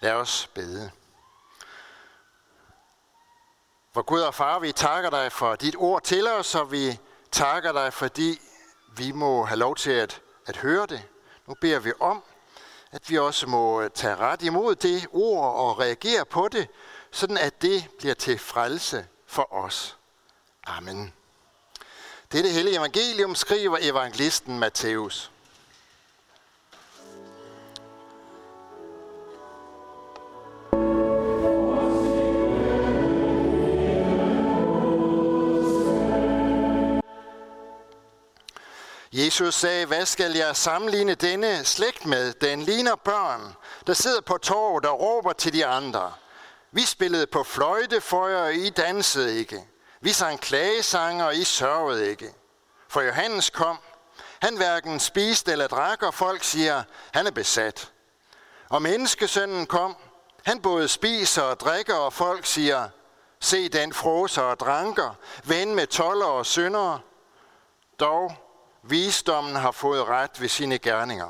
Lad 0.00 0.12
os 0.12 0.50
bede. 0.54 0.90
For 3.94 4.02
Gud 4.02 4.20
og 4.20 4.34
Far, 4.34 4.58
vi 4.58 4.72
takker 4.72 5.10
dig 5.10 5.32
for 5.32 5.54
dit 5.54 5.76
ord 5.76 6.02
til 6.02 6.28
os, 6.28 6.54
og 6.54 6.72
vi 6.72 6.98
takker 7.32 7.72
dig, 7.72 7.92
fordi 7.92 8.40
vi 8.96 9.12
må 9.12 9.44
have 9.44 9.58
lov 9.58 9.76
til 9.76 9.90
at, 9.90 10.20
at 10.46 10.56
høre 10.56 10.86
det. 10.86 11.02
Nu 11.46 11.54
beder 11.60 11.78
vi 11.78 11.92
om, 12.00 12.22
at 12.92 13.10
vi 13.10 13.18
også 13.18 13.46
må 13.46 13.88
tage 13.88 14.16
ret 14.16 14.42
imod 14.42 14.74
det 14.74 15.06
ord 15.12 15.54
og 15.54 15.78
reagere 15.78 16.24
på 16.24 16.48
det, 16.48 16.68
sådan 17.10 17.38
at 17.38 17.62
det 17.62 17.88
bliver 17.98 18.14
til 18.14 18.38
frelse 18.38 19.06
for 19.26 19.54
os. 19.54 19.96
Amen. 20.66 21.12
Dette 22.32 22.50
hellige 22.50 22.76
evangelium, 22.76 23.34
skriver 23.34 23.78
evangelisten 23.80 24.58
Matthæus. 24.58 25.30
Jesus 39.12 39.54
sagde, 39.54 39.86
hvad 39.86 40.06
skal 40.06 40.32
jeg 40.32 40.56
sammenligne 40.56 41.14
denne 41.14 41.64
slægt 41.64 42.06
med? 42.06 42.32
Den 42.32 42.62
ligner 42.62 42.96
børn, 42.96 43.56
der 43.86 43.92
sidder 43.92 44.20
på 44.20 44.38
torvet 44.38 44.84
og 44.84 45.00
råber 45.00 45.32
til 45.32 45.52
de 45.52 45.66
andre. 45.66 46.12
Vi 46.72 46.82
spillede 46.82 47.26
på 47.26 47.42
fløjte 47.42 48.00
for 48.00 48.28
jer, 48.28 48.42
og 48.42 48.54
I 48.54 48.70
dansede 48.70 49.38
ikke. 49.38 49.64
Vi 50.00 50.12
sang 50.12 50.40
klagesanger, 50.40 51.24
og 51.24 51.36
I 51.36 51.44
sørgede 51.44 52.10
ikke. 52.10 52.34
For 52.88 53.00
Johannes 53.00 53.50
kom. 53.50 53.78
Han 54.42 54.56
hverken 54.56 55.00
spiste 55.00 55.52
eller 55.52 55.66
drak, 55.66 56.02
og 56.02 56.14
folk 56.14 56.44
siger, 56.44 56.82
han 57.12 57.26
er 57.26 57.30
besat. 57.30 57.92
Og 58.68 58.82
menneskesønnen 58.82 59.66
kom. 59.66 59.96
Han 60.44 60.62
både 60.62 60.88
spiser 60.88 61.42
og 61.42 61.60
drikker, 61.60 61.94
og 61.94 62.12
folk 62.12 62.46
siger, 62.46 62.88
se 63.40 63.68
den 63.68 63.92
froser 63.92 64.42
og 64.42 64.60
dranker, 64.60 65.14
ven 65.44 65.74
med 65.74 65.86
toller 65.86 66.26
og 66.26 66.46
syndere. 66.46 67.00
Dog 68.00 68.45
Visdommen 68.88 69.56
har 69.56 69.70
fået 69.70 70.08
ret 70.08 70.40
ved 70.40 70.48
sine 70.48 70.78
gerninger. 70.78 71.28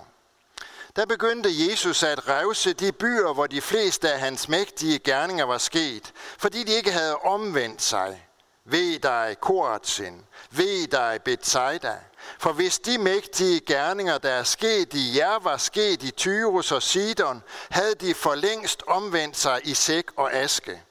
Der 0.97 1.07
begyndte 1.07 1.49
Jesus 1.71 2.03
at 2.03 2.29
revse 2.29 2.73
de 2.73 2.93
byer, 2.93 3.33
hvor 3.33 3.47
de 3.47 3.61
fleste 3.61 4.13
af 4.13 4.21
hans 4.21 4.49
mægtige 4.49 4.99
gerninger 4.99 5.45
var 5.45 5.59
sket, 5.59 6.13
fordi 6.39 6.65
de 6.65 6.73
ikke 6.73 6.93
havde 6.93 7.17
omvendt 7.17 7.83
sig. 7.83 8.27
Ved 8.65 8.99
dig, 8.99 9.37
Koratsin. 9.41 10.25
Ved 10.51 10.87
dig, 10.87 11.21
Bethsaida. 11.25 11.97
For 12.39 12.53
hvis 12.53 12.79
de 12.79 12.99
mægtige 12.99 13.61
gerninger, 13.61 14.19
der 14.19 14.31
er 14.31 14.43
sket 14.43 14.95
i 14.95 15.19
jer, 15.19 15.39
var 15.39 15.57
sket 15.57 16.03
i 16.03 16.11
Tyrus 16.11 16.73
og 16.73 16.83
Sidon, 16.83 17.43
havde 17.71 17.95
de 17.95 18.15
for 18.15 18.35
længst 18.35 18.83
omvendt 18.87 19.37
sig 19.37 19.61
i 19.65 19.75
sæk 19.75 20.05
og 20.17 20.33
aske. 20.33 20.83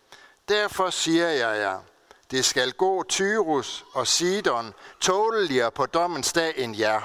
Derfor 0.50 0.90
siger 0.90 1.28
jeg 1.28 1.60
jer, 1.60 1.80
det 2.32 2.46
skal 2.46 2.72
gå 2.72 3.04
Tyrus 3.04 3.86
og 3.94 4.08
Sidon 4.08 4.74
tåleligere 5.00 5.72
på 5.72 5.86
dommens 5.86 6.34
dag 6.34 6.54
end 6.58 6.78
jer. 6.78 7.02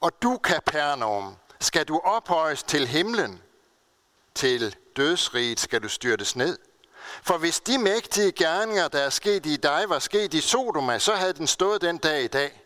Og 0.00 0.22
du, 0.22 0.38
Kapernaum, 0.38 1.36
skal 1.60 1.88
du 1.88 2.00
ophøjes 2.04 2.62
til 2.62 2.86
himlen. 2.86 3.42
Til 4.34 4.76
dødsriget 4.96 5.60
skal 5.60 5.82
du 5.82 5.88
styrtes 5.88 6.36
ned. 6.36 6.58
For 7.22 7.38
hvis 7.38 7.60
de 7.60 7.78
mægtige 7.78 8.32
gerninger, 8.32 8.88
der 8.88 8.98
er 8.98 9.10
sket 9.10 9.46
i 9.46 9.56
dig, 9.56 9.84
var 9.88 9.98
sket 9.98 10.34
i 10.34 10.40
Sodoma, 10.40 10.98
så 10.98 11.14
havde 11.14 11.32
den 11.32 11.46
stået 11.46 11.80
den 11.80 11.98
dag 11.98 12.24
i 12.24 12.26
dag. 12.26 12.62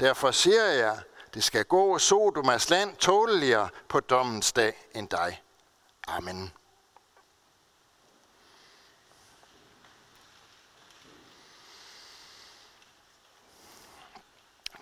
Derfor 0.00 0.30
siger 0.30 0.64
jeg, 0.64 0.98
det 1.34 1.44
skal 1.44 1.64
gå 1.64 1.98
Sodomas 1.98 2.70
land 2.70 2.96
tåleligere 2.96 3.68
på 3.88 4.00
dommens 4.00 4.52
dag 4.52 4.88
end 4.94 5.08
dig. 5.08 5.42
Amen. 6.08 6.52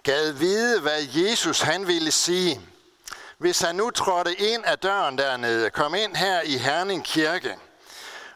Gad 0.04 0.32
vide, 0.32 0.80
hvad 0.80 1.02
Jesus 1.02 1.60
han 1.60 1.86
ville 1.86 2.10
sige, 2.12 2.60
hvis 3.38 3.60
han 3.60 3.74
nu 3.74 3.90
trådte 3.90 4.34
ind 4.34 4.64
af 4.64 4.78
døren 4.78 5.18
dernede, 5.18 5.70
kom 5.70 5.94
ind 5.94 6.16
her 6.16 6.40
i 6.40 6.56
Herning 6.56 7.04
Kirke, 7.04 7.56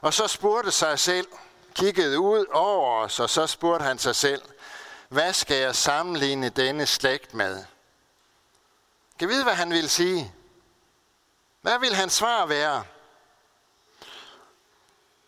og 0.00 0.14
så 0.14 0.26
spurgte 0.26 0.70
sig 0.70 0.98
selv, 0.98 1.26
kiggede 1.74 2.20
ud 2.20 2.46
over 2.52 3.04
os, 3.04 3.20
og 3.20 3.30
så 3.30 3.46
spurgte 3.46 3.84
han 3.84 3.98
sig 3.98 4.16
selv, 4.16 4.42
hvad 5.08 5.32
skal 5.32 5.56
jeg 5.56 5.76
sammenligne 5.76 6.48
denne 6.48 6.86
slægt 6.86 7.34
med? 7.34 7.64
Kan 9.18 9.28
vide, 9.28 9.44
hvad 9.44 9.54
han 9.54 9.70
vil 9.70 9.90
sige? 9.90 10.34
Hvad 11.60 11.78
vil 11.78 11.94
hans 11.94 12.12
svar 12.12 12.46
være? 12.46 12.84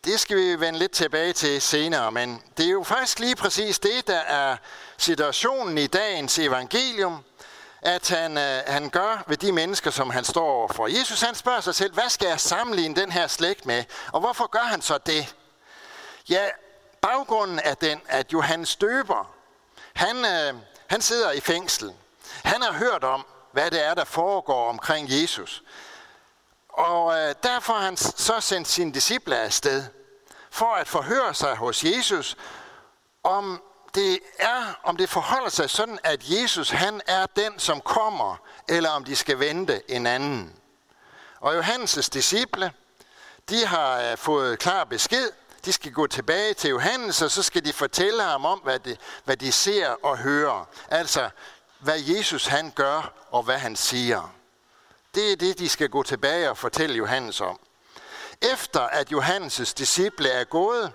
Det 0.04 0.20
skal 0.20 0.36
vi 0.36 0.60
vende 0.60 0.78
lidt 0.78 0.92
tilbage 0.92 1.32
til 1.32 1.62
senere, 1.62 2.12
men 2.12 2.42
det 2.56 2.66
er 2.66 2.70
jo 2.70 2.82
faktisk 2.82 3.18
lige 3.18 3.36
præcis 3.36 3.78
det, 3.78 4.06
der 4.06 4.18
er 4.18 4.56
situationen 5.02 5.78
i 5.78 5.86
dagens 5.86 6.38
evangelium, 6.38 7.24
at 7.82 8.08
han, 8.08 8.38
øh, 8.38 8.62
han 8.66 8.90
gør 8.90 9.24
ved 9.26 9.36
de 9.36 9.52
mennesker, 9.52 9.90
som 9.90 10.10
han 10.10 10.24
står 10.24 10.50
overfor. 10.50 10.86
Jesus 10.86 11.20
han 11.20 11.34
spørger 11.34 11.60
sig 11.60 11.74
selv, 11.74 11.94
hvad 11.94 12.08
skal 12.08 12.28
jeg 12.28 12.40
sammenligne 12.40 12.96
den 12.96 13.12
her 13.12 13.26
slægt 13.26 13.66
med? 13.66 13.84
Og 14.12 14.20
hvorfor 14.20 14.46
gør 14.46 14.64
han 14.64 14.82
så 14.82 14.98
det? 14.98 15.34
Ja, 16.28 16.44
baggrunden 17.00 17.60
er 17.64 17.74
den, 17.74 18.00
at 18.08 18.32
Johannes 18.32 18.76
Døber, 18.76 19.30
han, 19.92 20.16
øh, 20.16 20.54
han 20.86 21.00
sidder 21.00 21.30
i 21.30 21.40
fængsel. 21.40 21.92
Han 22.44 22.62
har 22.62 22.72
hørt 22.72 23.04
om, 23.04 23.26
hvad 23.52 23.70
det 23.70 23.86
er, 23.86 23.94
der 23.94 24.04
foregår 24.04 24.68
omkring 24.68 25.06
Jesus. 25.10 25.62
Og 26.68 27.18
øh, 27.18 27.34
derfor 27.42 27.72
har 27.72 27.80
han 27.80 27.96
så 27.96 28.40
sendt 28.40 28.68
sine 28.68 28.92
disciple 28.92 29.36
afsted 29.36 29.84
for 30.50 30.74
at 30.74 30.88
forhøre 30.88 31.34
sig 31.34 31.56
hos 31.56 31.84
Jesus, 31.84 32.36
om 33.22 33.62
det 33.94 34.18
er, 34.38 34.78
om 34.82 34.96
det 34.96 35.08
forholder 35.08 35.48
sig 35.48 35.70
sådan, 35.70 35.98
at 36.04 36.22
Jesus 36.28 36.70
han 36.70 37.00
er 37.06 37.26
den, 37.26 37.58
som 37.58 37.80
kommer, 37.80 38.36
eller 38.68 38.90
om 38.90 39.04
de 39.04 39.16
skal 39.16 39.38
vente 39.38 39.90
en 39.90 40.06
anden. 40.06 40.52
Og 41.40 41.58
Johannes' 41.58 42.08
disciple, 42.12 42.72
de 43.48 43.66
har 43.66 44.00
øh, 44.00 44.16
fået 44.16 44.58
klar 44.58 44.84
besked. 44.84 45.30
De 45.64 45.72
skal 45.72 45.92
gå 45.92 46.06
tilbage 46.06 46.54
til 46.54 46.70
Johannes, 46.70 47.22
og 47.22 47.30
så 47.30 47.42
skal 47.42 47.64
de 47.64 47.72
fortælle 47.72 48.22
ham 48.22 48.44
om, 48.44 48.58
hvad 48.58 48.78
de, 48.78 48.96
hvad 49.24 49.36
de 49.36 49.52
ser 49.52 49.88
og 49.88 50.18
hører. 50.18 50.68
Altså, 50.88 51.30
hvad 51.78 52.00
Jesus 52.00 52.46
han 52.46 52.70
gør, 52.70 53.12
og 53.30 53.42
hvad 53.42 53.58
han 53.58 53.76
siger. 53.76 54.34
Det 55.14 55.32
er 55.32 55.36
det, 55.36 55.58
de 55.58 55.68
skal 55.68 55.88
gå 55.88 56.02
tilbage 56.02 56.50
og 56.50 56.58
fortælle 56.58 56.96
Johannes 56.96 57.40
om. 57.40 57.60
Efter 58.52 58.80
at 58.80 59.12
Johannes' 59.12 59.74
disciple 59.78 60.28
er 60.28 60.44
gået 60.44 60.92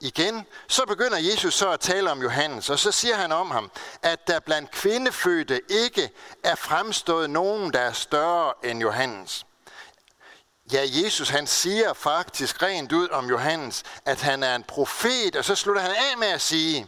igen, 0.00 0.46
så 0.68 0.84
begynder 0.86 1.18
Jesus 1.18 1.54
så 1.54 1.70
at 1.70 1.80
tale 1.80 2.10
om 2.10 2.22
Johannes, 2.22 2.70
og 2.70 2.78
så 2.78 2.92
siger 2.92 3.14
han 3.14 3.32
om 3.32 3.50
ham, 3.50 3.70
at 4.02 4.26
der 4.26 4.40
blandt 4.40 4.70
kvindefødte 4.70 5.60
ikke 5.68 6.10
er 6.44 6.54
fremstået 6.54 7.30
nogen, 7.30 7.72
der 7.72 7.80
er 7.80 7.92
større 7.92 8.52
end 8.64 8.80
Johannes. 8.80 9.46
Ja, 10.72 10.82
Jesus 11.04 11.28
han 11.28 11.46
siger 11.46 11.92
faktisk 11.92 12.62
rent 12.62 12.92
ud 12.92 13.08
om 13.08 13.28
Johannes, 13.28 13.82
at 14.04 14.20
han 14.20 14.42
er 14.42 14.56
en 14.56 14.62
profet, 14.62 15.36
og 15.36 15.44
så 15.44 15.54
slutter 15.54 15.82
han 15.82 15.90
af 15.90 16.18
med 16.18 16.28
at 16.28 16.40
sige, 16.40 16.86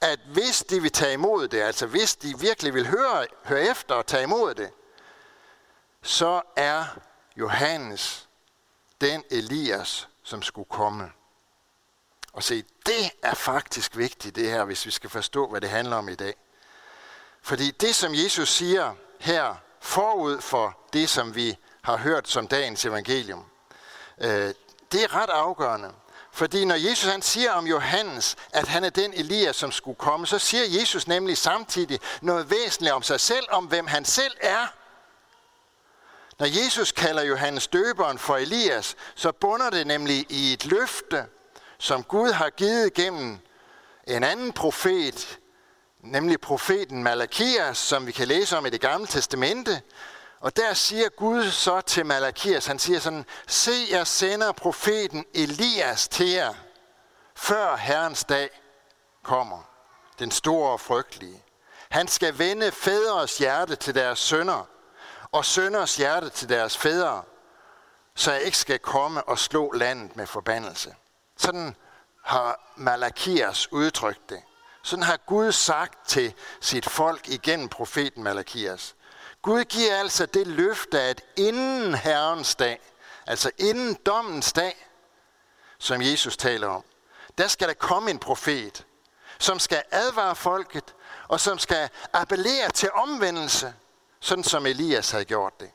at 0.00 0.20
hvis 0.32 0.64
de 0.70 0.82
vil 0.82 0.92
tage 0.92 1.12
imod 1.12 1.48
det, 1.48 1.60
altså 1.60 1.86
hvis 1.86 2.16
de 2.16 2.38
virkelig 2.38 2.74
vil 2.74 2.86
høre, 2.86 3.26
høre 3.44 3.62
efter 3.62 3.94
og 3.94 4.06
tage 4.06 4.22
imod 4.22 4.54
det, 4.54 4.70
så 6.02 6.42
er 6.56 6.84
Johannes 7.36 8.28
den 9.00 9.24
Elias, 9.30 10.08
som 10.22 10.42
skulle 10.42 10.68
komme. 10.70 11.10
Og 12.38 12.44
se, 12.44 12.64
det 12.86 13.10
er 13.22 13.34
faktisk 13.34 13.96
vigtigt 13.96 14.36
det 14.36 14.50
her, 14.50 14.64
hvis 14.64 14.86
vi 14.86 14.90
skal 14.90 15.10
forstå, 15.10 15.48
hvad 15.48 15.60
det 15.60 15.70
handler 15.70 15.96
om 15.96 16.08
i 16.08 16.14
dag. 16.14 16.34
Fordi 17.42 17.70
det, 17.70 17.94
som 17.94 18.14
Jesus 18.14 18.48
siger 18.48 18.94
her 19.20 19.54
forud 19.80 20.40
for 20.40 20.78
det, 20.92 21.08
som 21.08 21.34
vi 21.34 21.56
har 21.82 21.96
hørt 21.96 22.28
som 22.28 22.48
dagens 22.48 22.84
evangelium, 22.84 23.44
øh, 24.20 24.54
det 24.92 25.04
er 25.04 25.14
ret 25.14 25.30
afgørende. 25.30 25.92
Fordi 26.32 26.64
når 26.64 26.74
Jesus 26.74 27.10
han 27.10 27.22
siger 27.22 27.52
om 27.52 27.66
Johannes, 27.66 28.36
at 28.52 28.68
han 28.68 28.84
er 28.84 28.90
den 28.90 29.14
Elias, 29.14 29.56
som 29.56 29.72
skulle 29.72 29.98
komme, 29.98 30.26
så 30.26 30.38
siger 30.38 30.80
Jesus 30.80 31.06
nemlig 31.06 31.38
samtidig 31.38 32.00
noget 32.22 32.50
væsentligt 32.50 32.94
om 32.94 33.02
sig 33.02 33.20
selv, 33.20 33.46
om 33.50 33.64
hvem 33.64 33.86
han 33.86 34.04
selv 34.04 34.36
er. 34.40 34.66
Når 36.38 36.64
Jesus 36.64 36.92
kalder 36.92 37.22
Johannes 37.22 37.66
døberen 37.66 38.18
for 38.18 38.36
Elias, 38.36 38.96
så 39.14 39.32
bunder 39.32 39.70
det 39.70 39.86
nemlig 39.86 40.26
i 40.28 40.52
et 40.52 40.66
løfte, 40.66 41.26
som 41.78 42.02
Gud 42.02 42.32
har 42.32 42.50
givet 42.50 42.94
gennem 42.94 43.38
en 44.06 44.24
anden 44.24 44.52
profet, 44.52 45.38
nemlig 46.00 46.40
profeten 46.40 47.02
Malakias, 47.02 47.78
som 47.78 48.06
vi 48.06 48.12
kan 48.12 48.28
læse 48.28 48.56
om 48.56 48.66
i 48.66 48.70
det 48.70 48.80
gamle 48.80 49.06
testamente. 49.06 49.82
Og 50.40 50.56
der 50.56 50.74
siger 50.74 51.08
Gud 51.08 51.50
så 51.50 51.80
til 51.80 52.06
Malakias, 52.06 52.66
han 52.66 52.78
siger 52.78 53.00
sådan, 53.00 53.24
se 53.46 53.72
jeg 53.90 54.06
sender 54.06 54.52
profeten 54.52 55.24
Elias 55.34 56.08
til 56.08 56.28
jer, 56.28 56.54
før 57.34 57.76
Herrens 57.76 58.24
dag 58.24 58.50
kommer, 59.22 59.62
den 60.18 60.30
store 60.30 60.72
og 60.72 60.80
frygtelige. 60.80 61.44
Han 61.90 62.08
skal 62.08 62.38
vende 62.38 62.72
fædres 62.72 63.38
hjerte 63.38 63.76
til 63.76 63.94
deres 63.94 64.18
sønner, 64.18 64.68
og 65.32 65.44
sønners 65.44 65.96
hjerte 65.96 66.28
til 66.28 66.48
deres 66.48 66.76
fædre, 66.76 67.22
så 68.14 68.32
jeg 68.32 68.42
ikke 68.42 68.58
skal 68.58 68.78
komme 68.78 69.28
og 69.28 69.38
slå 69.38 69.72
landet 69.72 70.16
med 70.16 70.26
forbandelse. 70.26 70.94
Sådan 71.38 71.76
har 72.24 72.72
Malakias 72.76 73.72
udtrykt 73.72 74.30
det. 74.30 74.42
Sådan 74.82 75.02
har 75.02 75.16
Gud 75.16 75.52
sagt 75.52 76.08
til 76.08 76.34
sit 76.60 76.88
folk 76.88 77.28
igennem 77.28 77.68
profeten 77.68 78.22
Malakias. 78.22 78.96
Gud 79.42 79.64
giver 79.64 79.96
altså 79.96 80.26
det 80.26 80.46
løfte, 80.46 81.00
at 81.00 81.22
inden 81.36 81.94
Herrens 81.94 82.54
dag, 82.54 82.80
altså 83.26 83.50
inden 83.58 83.94
dommens 83.94 84.52
dag, 84.52 84.88
som 85.78 86.02
Jesus 86.02 86.36
taler 86.36 86.68
om, 86.68 86.84
der 87.38 87.48
skal 87.48 87.68
der 87.68 87.74
komme 87.74 88.10
en 88.10 88.18
profet, 88.18 88.86
som 89.38 89.58
skal 89.58 89.82
advare 89.90 90.36
folket, 90.36 90.94
og 91.28 91.40
som 91.40 91.58
skal 91.58 91.90
appellere 92.12 92.70
til 92.70 92.90
omvendelse, 92.92 93.74
sådan 94.20 94.44
som 94.44 94.66
Elias 94.66 95.10
havde 95.10 95.24
gjort 95.24 95.60
det. 95.60 95.70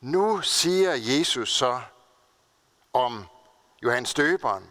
Nu 0.00 0.42
siger 0.42 0.94
Jesus 0.94 1.52
så 1.52 1.80
om 2.92 3.26
Johannes 3.84 4.14
Døberen, 4.14 4.70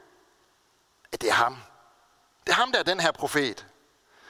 at 1.12 1.22
det 1.22 1.30
er 1.30 1.34
ham. 1.34 1.58
Det 2.46 2.52
er 2.52 2.56
ham, 2.56 2.72
der 2.72 2.80
er 2.80 2.84
den 2.84 3.00
her 3.00 3.12
profet. 3.12 3.66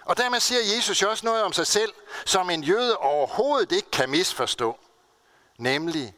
Og 0.06 0.18
dermed 0.18 0.40
siger 0.40 0.76
Jesus 0.76 1.02
jo 1.02 1.10
også 1.10 1.26
noget 1.26 1.44
om 1.44 1.54
sig 1.54 1.68
selv, 1.68 1.94
som 2.26 2.50
en 2.50 2.64
jøde 2.64 2.98
overhovedet 2.98 3.72
ikke 3.72 3.92
kan 3.92 4.10
misforstå. 4.10 4.80
Nemlig, 5.58 6.16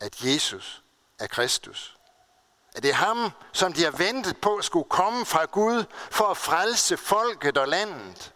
at 0.00 0.24
Jesus 0.24 0.82
er 1.18 1.26
Kristus. 1.26 1.96
At 2.74 2.82
det 2.82 2.90
er 2.90 2.94
ham, 2.94 3.30
som 3.52 3.72
de 3.72 3.84
har 3.84 3.90
ventet 3.90 4.36
på, 4.36 4.60
skulle 4.62 4.88
komme 4.88 5.26
fra 5.26 5.44
Gud 5.44 5.84
for 6.10 6.24
at 6.24 6.36
frelse 6.36 6.96
folket 6.96 7.58
og 7.58 7.68
landet. 7.68 8.32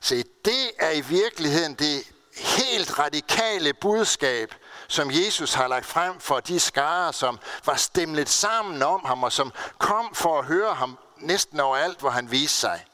Se, 0.00 0.24
det 0.44 0.70
er 0.78 0.90
i 0.90 1.00
virkeligheden 1.00 1.74
det 1.74 2.12
helt 2.36 2.98
radikale 2.98 3.72
budskab, 3.72 4.54
som 4.90 5.10
Jesus 5.10 5.54
har 5.54 5.68
lagt 5.68 5.86
frem 5.86 6.20
for 6.20 6.40
de 6.40 6.60
skarer, 6.60 7.12
som 7.12 7.38
var 7.64 7.74
stemlet 7.74 8.28
sammen 8.28 8.82
om 8.82 9.04
ham, 9.04 9.24
og 9.24 9.32
som 9.32 9.52
kom 9.78 10.14
for 10.14 10.38
at 10.38 10.44
høre 10.44 10.74
ham 10.74 10.98
næsten 11.16 11.60
overalt, 11.60 12.00
hvor 12.00 12.10
han 12.10 12.30
viste 12.30 12.56
sig. 12.56 12.84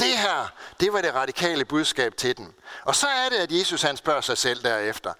Det 0.00 0.18
her, 0.18 0.48
det 0.80 0.92
var 0.92 1.00
det 1.00 1.14
radikale 1.14 1.64
budskab 1.64 2.16
til 2.16 2.36
dem. 2.36 2.54
Og 2.84 2.96
så 2.96 3.06
er 3.06 3.28
det, 3.28 3.36
at 3.36 3.52
Jesus 3.52 3.82
han 3.82 3.96
spørger 3.96 4.20
sig 4.20 4.38
selv 4.38 4.62
derefter. 4.62 5.12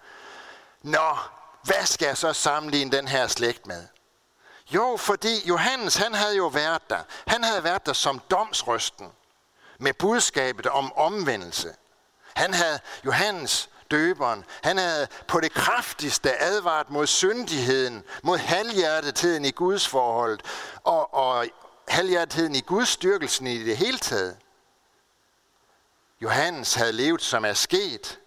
Nå, 0.82 1.16
hvad 1.62 1.86
skal 1.86 2.06
jeg 2.06 2.16
så 2.16 2.32
sammenligne 2.32 2.96
den 2.96 3.08
her 3.08 3.26
slægt 3.26 3.66
med? 3.66 3.86
Jo, 4.70 4.96
fordi 4.96 5.48
Johannes, 5.48 5.96
han 5.96 6.14
havde 6.14 6.36
jo 6.36 6.46
været 6.46 6.90
der. 6.90 7.00
Han 7.26 7.44
havde 7.44 7.64
været 7.64 7.86
der 7.86 7.92
som 7.92 8.20
domsrøsten 8.30 9.12
med 9.78 9.92
budskabet 9.92 10.66
om 10.66 10.92
omvendelse. 10.92 11.74
Han 12.34 12.54
havde, 12.54 12.80
Johannes 13.04 13.68
døberen, 13.94 14.44
han 14.62 14.78
havde 14.78 15.08
på 15.28 15.40
det 15.40 15.52
kraftigste 15.52 16.42
advaret 16.42 16.90
mod 16.90 17.06
syndigheden, 17.06 18.04
mod 18.22 18.38
halvhjertetheden 18.38 19.44
i 19.44 19.50
Guds 19.50 19.88
forhold, 19.88 20.38
og, 20.84 21.14
og 21.14 21.46
halvhjertetheden 21.88 22.54
i 22.54 22.60
Guds 22.60 22.88
styrkelsen 22.88 23.46
i 23.46 23.64
det 23.64 23.76
hele 23.76 23.98
taget. 23.98 24.36
Johannes 26.20 26.74
havde 26.74 26.92
levet 26.92 27.22
som 27.22 27.44
er 27.44 27.52
sket, 27.52 28.20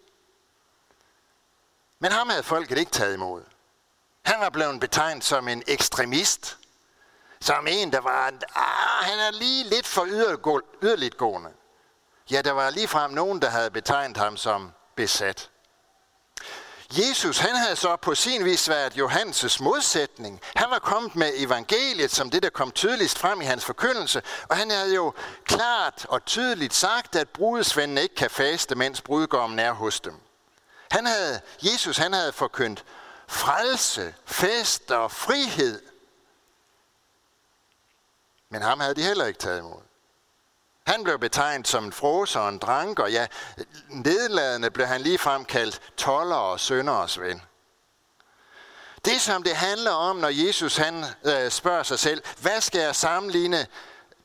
men 2.00 2.12
ham 2.12 2.30
havde 2.30 2.44
folket 2.44 2.78
ikke 2.78 2.92
taget 2.92 3.14
imod. 3.14 3.44
Han 4.26 4.40
var 4.40 4.50
blevet 4.50 4.80
betegnet 4.80 5.24
som 5.24 5.48
en 5.48 5.64
ekstremist, 5.68 6.58
som 7.42 7.68
en, 7.68 7.92
der 7.92 8.02
var, 8.02 8.32
ah, 8.56 9.06
han 9.10 9.20
er 9.20 9.32
lige 9.32 9.64
lidt 9.64 9.88
for 9.88 10.06
yderligt 10.82 11.18
gående. 11.18 11.50
Ja, 12.32 12.42
der 12.42 12.52
var 12.52 12.70
ligefrem 12.70 13.12
nogen, 13.12 13.42
der 13.42 13.50
havde 13.50 13.72
betegnet 13.72 14.18
ham 14.18 14.38
som 14.38 14.72
besat. 14.96 15.50
Jesus, 16.92 17.38
han 17.38 17.56
havde 17.56 17.76
så 17.76 17.96
på 17.96 18.16
sin 18.16 18.46
vis 18.46 18.70
været 18.70 18.98
Johannes' 18.98 19.64
modsætning. 19.64 20.42
Han 20.56 20.70
var 20.70 20.80
kommet 20.80 21.16
med 21.16 21.32
evangeliet 21.36 22.12
som 22.12 22.30
det, 22.30 22.44
der 22.44 22.50
kom 22.50 22.72
tydeligst 22.72 23.18
frem 23.18 23.42
i 23.42 23.46
hans 23.46 23.66
forkyndelse, 23.66 24.22
og 24.50 24.58
han 24.58 24.70
havde 24.70 24.96
jo 24.96 25.14
klart 25.44 26.06
og 26.10 26.26
tydeligt 26.26 26.74
sagt, 26.74 27.16
at 27.16 27.30
brudesvendene 27.30 28.02
ikke 28.02 28.16
kan 28.16 28.30
faste, 28.30 28.76
mens 28.76 29.02
brudgommen 29.02 29.60
er 29.60 29.72
hos 29.72 30.00
dem. 30.00 30.14
Han 30.92 31.06
havde, 31.06 31.42
Jesus 31.62 31.98
han 31.98 32.14
havde 32.14 32.34
forkyndt 32.34 32.86
frelse, 33.28 34.16
fest 34.26 34.92
og 34.92 35.12
frihed. 35.12 35.82
Men 38.50 38.62
ham 38.62 38.80
havde 38.80 38.96
de 38.96 39.02
heller 39.02 39.26
ikke 39.26 39.40
taget 39.40 39.60
imod. 39.60 39.87
Han 40.88 41.04
blev 41.04 41.20
betegnet 41.20 41.68
som 41.68 41.86
en 41.86 41.94
froser 41.94 42.40
og 42.40 42.50
en 42.50 42.58
drank, 42.58 43.00
og 43.00 43.12
ja, 43.12 43.28
nedladende 43.90 44.72
blev 44.72 44.88
han 44.88 45.02
ligefrem 45.02 45.46
kaldt 45.46 45.82
toller 45.98 46.36
og 46.36 46.60
sønderes 46.60 47.20
ven. 47.20 47.42
Det, 49.06 49.22
som 49.22 49.44
det 49.44 49.56
handler 49.56 49.92
om, 49.92 50.16
når 50.16 50.48
Jesus 50.48 50.78
han 50.78 51.06
øh, 51.26 51.52
spørger 51.52 51.84
sig 51.84 52.00
selv, 52.00 52.22
hvad 52.42 52.62
skal 52.62 52.82
jeg 52.82 52.96
sammenligne 52.96 53.68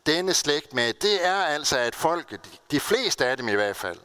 denne 0.06 0.34
slægt 0.34 0.74
med, 0.74 0.92
det 0.92 1.26
er 1.26 1.44
altså, 1.44 1.78
at 1.78 1.94
folk, 1.94 2.40
de 2.70 2.80
fleste 2.80 3.26
af 3.26 3.36
dem 3.36 3.48
i 3.48 3.54
hvert 3.54 3.76
fald, 3.76 3.98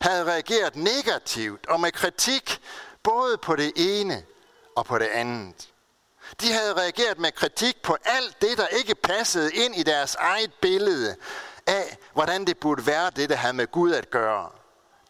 havde 0.00 0.24
reageret 0.24 0.76
negativt 0.76 1.66
og 1.66 1.80
med 1.80 1.92
kritik 1.92 2.60
både 3.02 3.38
på 3.38 3.56
det 3.56 3.72
ene 3.76 4.22
og 4.76 4.84
på 4.84 4.98
det 4.98 5.06
andet. 5.06 5.68
De 6.40 6.52
havde 6.52 6.74
reageret 6.74 7.18
med 7.18 7.32
kritik 7.32 7.82
på 7.82 7.96
alt 8.04 8.42
det, 8.42 8.58
der 8.58 8.66
ikke 8.66 8.94
passede 8.94 9.54
ind 9.54 9.76
i 9.76 9.82
deres 9.82 10.14
eget 10.14 10.52
billede 10.60 11.16
af, 11.68 11.98
hvordan 12.12 12.44
det 12.44 12.58
burde 12.58 12.86
være, 12.86 13.10
det 13.10 13.30
der 13.30 13.36
havde 13.36 13.54
med 13.54 13.66
Gud 13.70 13.92
at 13.92 14.10
gøre. 14.10 14.50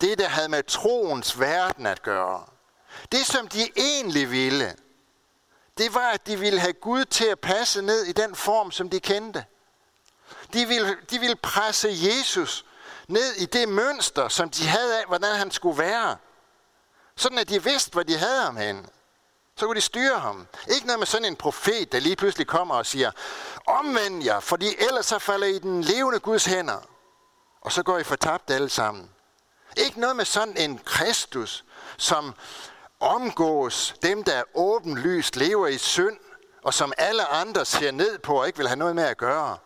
Det, 0.01 0.19
der 0.19 0.29
havde 0.29 0.49
med 0.49 0.63
troens 0.63 1.41
verden 1.41 1.87
at 1.87 2.03
gøre. 2.03 2.45
Det, 3.13 3.27
som 3.27 3.49
de 3.49 3.69
egentlig 3.77 4.31
ville, 4.31 4.77
det 5.79 5.95
var, 5.95 6.11
at 6.11 6.27
de 6.27 6.39
ville 6.39 6.61
have 6.61 6.73
Gud 6.73 7.05
til 7.05 7.25
at 7.25 7.41
passe 7.41 7.83
ned 7.83 8.05
i 8.05 8.13
den 8.13 8.35
form, 8.35 8.71
som 8.71 8.91
de 8.91 9.01
kendte. 9.01 9.45
De 10.53 10.67
ville, 10.67 10.97
de 11.11 11.19
ville 11.19 11.37
presse 11.37 11.89
Jesus 11.89 12.65
ned 13.09 13.35
i 13.35 13.47
det 13.47 13.69
mønster, 13.69 14.29
som 14.29 14.51
de 14.51 14.67
havde 14.67 15.01
af, 15.01 15.07
hvordan 15.07 15.37
han 15.37 15.51
skulle 15.51 15.79
være. 15.79 16.17
Sådan 17.17 17.39
at 17.39 17.49
de 17.49 17.65
vidste, 17.65 17.93
hvor 17.93 18.03
de 18.03 18.19
havde 18.19 18.43
ham 18.43 18.57
henne. 18.57 18.85
Så 19.59 19.67
kunne 19.67 19.77
de 19.77 19.81
styre 19.81 20.19
ham. 20.19 20.47
Ikke 20.69 20.87
noget 20.87 20.99
med 20.99 21.07
sådan 21.07 21.25
en 21.25 21.37
profet, 21.37 21.93
der 21.93 22.01
lige 22.01 22.17
pludselig 22.17 22.47
kommer 22.47 22.75
og 22.75 22.87
siger, 22.87 23.11
omvend 23.67 24.25
jer, 24.25 24.41
fordi 24.41 24.67
ellers 24.79 25.07
så 25.07 25.19
falder 25.19 25.47
I 25.47 25.59
den 25.59 25.83
levende 25.83 26.19
Guds 26.19 26.45
hænder. 26.45 26.79
Og 27.61 27.73
så 27.73 27.83
går 27.83 27.99
I 27.99 28.05
fortabt 28.05 28.51
alle 28.51 28.69
sammen. 28.69 29.11
Ikke 29.77 30.01
noget 30.01 30.17
med 30.17 30.25
sådan 30.25 30.57
en 30.57 30.81
Kristus, 30.85 31.65
som 31.97 32.35
omgås 33.01 33.95
dem, 34.03 34.25
der 34.25 34.43
åbenlyst 34.55 35.37
lever 35.37 35.67
i 35.67 35.79
synd, 35.79 36.17
og 36.63 36.75
som 36.75 36.93
alle 36.99 37.27
andre 37.27 37.65
ser 37.65 37.91
ned 37.91 38.19
på 38.19 38.41
og 38.41 38.47
ikke 38.47 38.59
vil 38.59 38.69
have 38.69 38.79
noget 38.79 38.95
med 38.95 39.05
at 39.05 39.17
gøre 39.17 39.59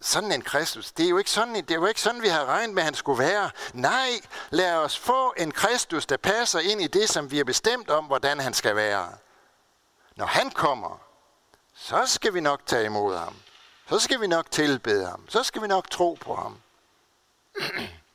sådan 0.00 0.32
en 0.32 0.42
Kristus, 0.42 0.92
det 0.92 1.04
er, 1.04 1.08
jo 1.10 1.18
ikke 1.18 1.30
sådan, 1.30 1.54
det 1.54 1.70
er 1.70 1.74
jo 1.74 1.86
ikke 1.86 2.00
sådan, 2.00 2.22
vi 2.22 2.28
har 2.28 2.44
regnet 2.44 2.74
med, 2.74 2.82
at 2.82 2.84
han 2.84 2.94
skulle 2.94 3.18
være. 3.18 3.50
Nej, 3.72 4.10
lad 4.50 4.74
os 4.74 4.98
få 4.98 5.34
en 5.36 5.52
Kristus, 5.52 6.06
der 6.06 6.16
passer 6.16 6.60
ind 6.60 6.80
i 6.80 6.86
det, 6.86 7.08
som 7.08 7.30
vi 7.30 7.36
har 7.36 7.44
bestemt 7.44 7.90
om, 7.90 8.04
hvordan 8.04 8.40
han 8.40 8.54
skal 8.54 8.76
være. 8.76 9.08
Når 10.16 10.26
han 10.26 10.50
kommer, 10.50 11.00
så 11.74 12.06
skal 12.06 12.34
vi 12.34 12.40
nok 12.40 12.66
tage 12.66 12.84
imod 12.84 13.16
ham. 13.16 13.36
Så 13.88 13.98
skal 13.98 14.20
vi 14.20 14.26
nok 14.26 14.50
tilbede 14.50 15.06
ham. 15.06 15.28
Så 15.28 15.42
skal 15.42 15.62
vi 15.62 15.66
nok 15.66 15.90
tro 15.90 16.18
på 16.20 16.34
ham. 16.34 16.60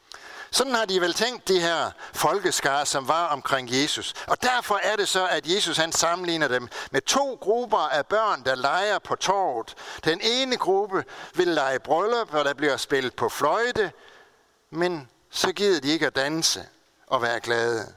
Sådan 0.54 0.76
har 0.76 0.86
de 0.86 1.02
vel 1.02 1.14
tænkt, 1.14 1.48
de 1.48 1.60
her 1.60 1.92
folkeskare, 2.14 2.86
som 2.86 3.08
var 3.08 3.28
omkring 3.28 3.70
Jesus. 3.72 4.14
Og 4.28 4.42
derfor 4.42 4.80
er 4.84 4.96
det 4.96 5.08
så, 5.08 5.28
at 5.28 5.48
Jesus 5.48 5.78
han 5.78 5.92
sammenligner 5.92 6.48
dem 6.48 6.68
med 6.92 7.02
to 7.02 7.38
grupper 7.42 7.78
af 7.78 8.06
børn, 8.06 8.44
der 8.46 8.56
leger 8.56 9.00
på 9.00 9.16
torvet. 9.16 9.76
Den 10.04 10.22
ene 10.22 10.58
gruppe 10.58 11.04
vil 11.36 11.48
lege 11.48 11.80
bryllup, 11.80 12.34
og 12.34 12.46
der 12.46 12.54
bliver 12.54 12.78
spillet 12.78 13.16
på 13.16 13.30
fløjte, 13.30 13.92
men 14.70 15.10
så 15.30 15.54
gider 15.54 15.82
de 15.82 15.88
ikke 15.88 16.08
at 16.08 16.16
danse 16.16 16.66
og 17.08 17.22
være 17.22 17.40
glade. 17.40 17.96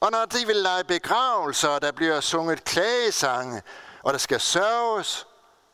Og 0.00 0.10
når 0.10 0.24
de 0.24 0.46
vil 0.46 0.56
lege 0.56 0.84
begravelser, 0.84 1.68
og 1.68 1.82
der 1.82 1.92
bliver 1.92 2.20
sunget 2.20 2.64
klagesange, 2.64 3.62
og 4.02 4.12
der 4.12 4.18
skal 4.18 4.40
sørges, 4.40 5.26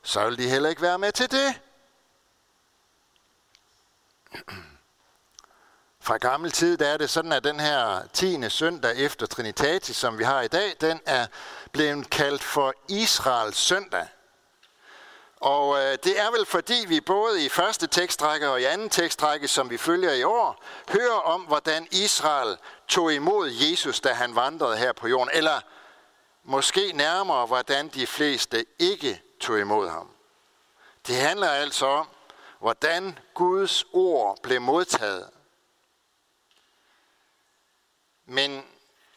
så 0.02 0.28
vil 0.28 0.38
de 0.38 0.48
heller 0.48 0.68
ikke 0.68 0.82
være 0.82 0.98
med 0.98 1.12
til 1.12 1.30
det. 1.30 1.60
Fra 6.04 6.16
gammel 6.16 6.50
tid 6.50 6.76
der 6.76 6.88
er 6.88 6.96
det 6.96 7.10
sådan, 7.10 7.32
at 7.32 7.44
den 7.44 7.60
her 7.60 8.02
10. 8.12 8.48
søndag 8.48 8.96
efter 8.96 9.26
Trinitatis, 9.26 9.96
som 9.96 10.18
vi 10.18 10.24
har 10.24 10.42
i 10.42 10.48
dag, 10.48 10.74
den 10.80 11.00
er 11.06 11.26
blevet 11.72 12.10
kaldt 12.10 12.42
for 12.42 12.74
Israels 12.88 13.56
søndag. 13.56 14.06
Og 15.40 15.78
øh, 15.78 15.98
det 16.04 16.20
er 16.20 16.30
vel 16.30 16.46
fordi 16.46 16.84
vi 16.88 17.00
både 17.00 17.44
i 17.44 17.48
første 17.48 17.86
tekstrække 17.86 18.50
og 18.50 18.60
i 18.60 18.64
anden 18.64 18.90
tekstrække, 18.90 19.48
som 19.48 19.70
vi 19.70 19.78
følger 19.78 20.12
i 20.12 20.22
år, 20.22 20.62
hører 20.88 21.20
om, 21.20 21.40
hvordan 21.40 21.86
Israel 21.90 22.56
tog 22.88 23.14
imod 23.14 23.50
Jesus, 23.50 24.00
da 24.00 24.12
han 24.12 24.36
vandrede 24.36 24.76
her 24.76 24.92
på 24.92 25.08
jorden. 25.08 25.30
Eller 25.32 25.60
måske 26.44 26.92
nærmere, 26.94 27.46
hvordan 27.46 27.88
de 27.88 28.06
fleste 28.06 28.66
ikke 28.78 29.22
tog 29.40 29.60
imod 29.60 29.88
ham. 29.88 30.08
Det 31.06 31.16
handler 31.16 31.48
altså 31.48 31.86
om, 31.86 32.08
hvordan 32.60 33.18
Guds 33.34 33.84
ord 33.92 34.38
blev 34.42 34.60
modtaget 34.60 35.28
men 38.32 38.64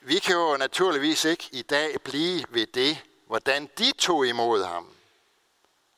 vi 0.01 0.19
kan 0.19 0.35
jo 0.35 0.57
naturligvis 0.57 1.25
ikke 1.25 1.49
i 1.51 1.61
dag 1.61 2.01
blive 2.01 2.45
ved 2.49 2.67
det, 2.67 2.97
hvordan 3.27 3.69
de 3.77 3.91
tog 3.91 4.27
imod 4.27 4.63
ham. 4.63 4.95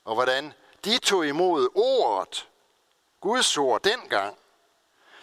Og 0.05 0.13
hvordan 0.13 0.53
de 0.86 0.97
tog 0.97 1.27
imod 1.27 1.69
ordet, 1.75 2.47
Guds 3.21 3.57
ord 3.57 3.83
dengang. 3.83 4.38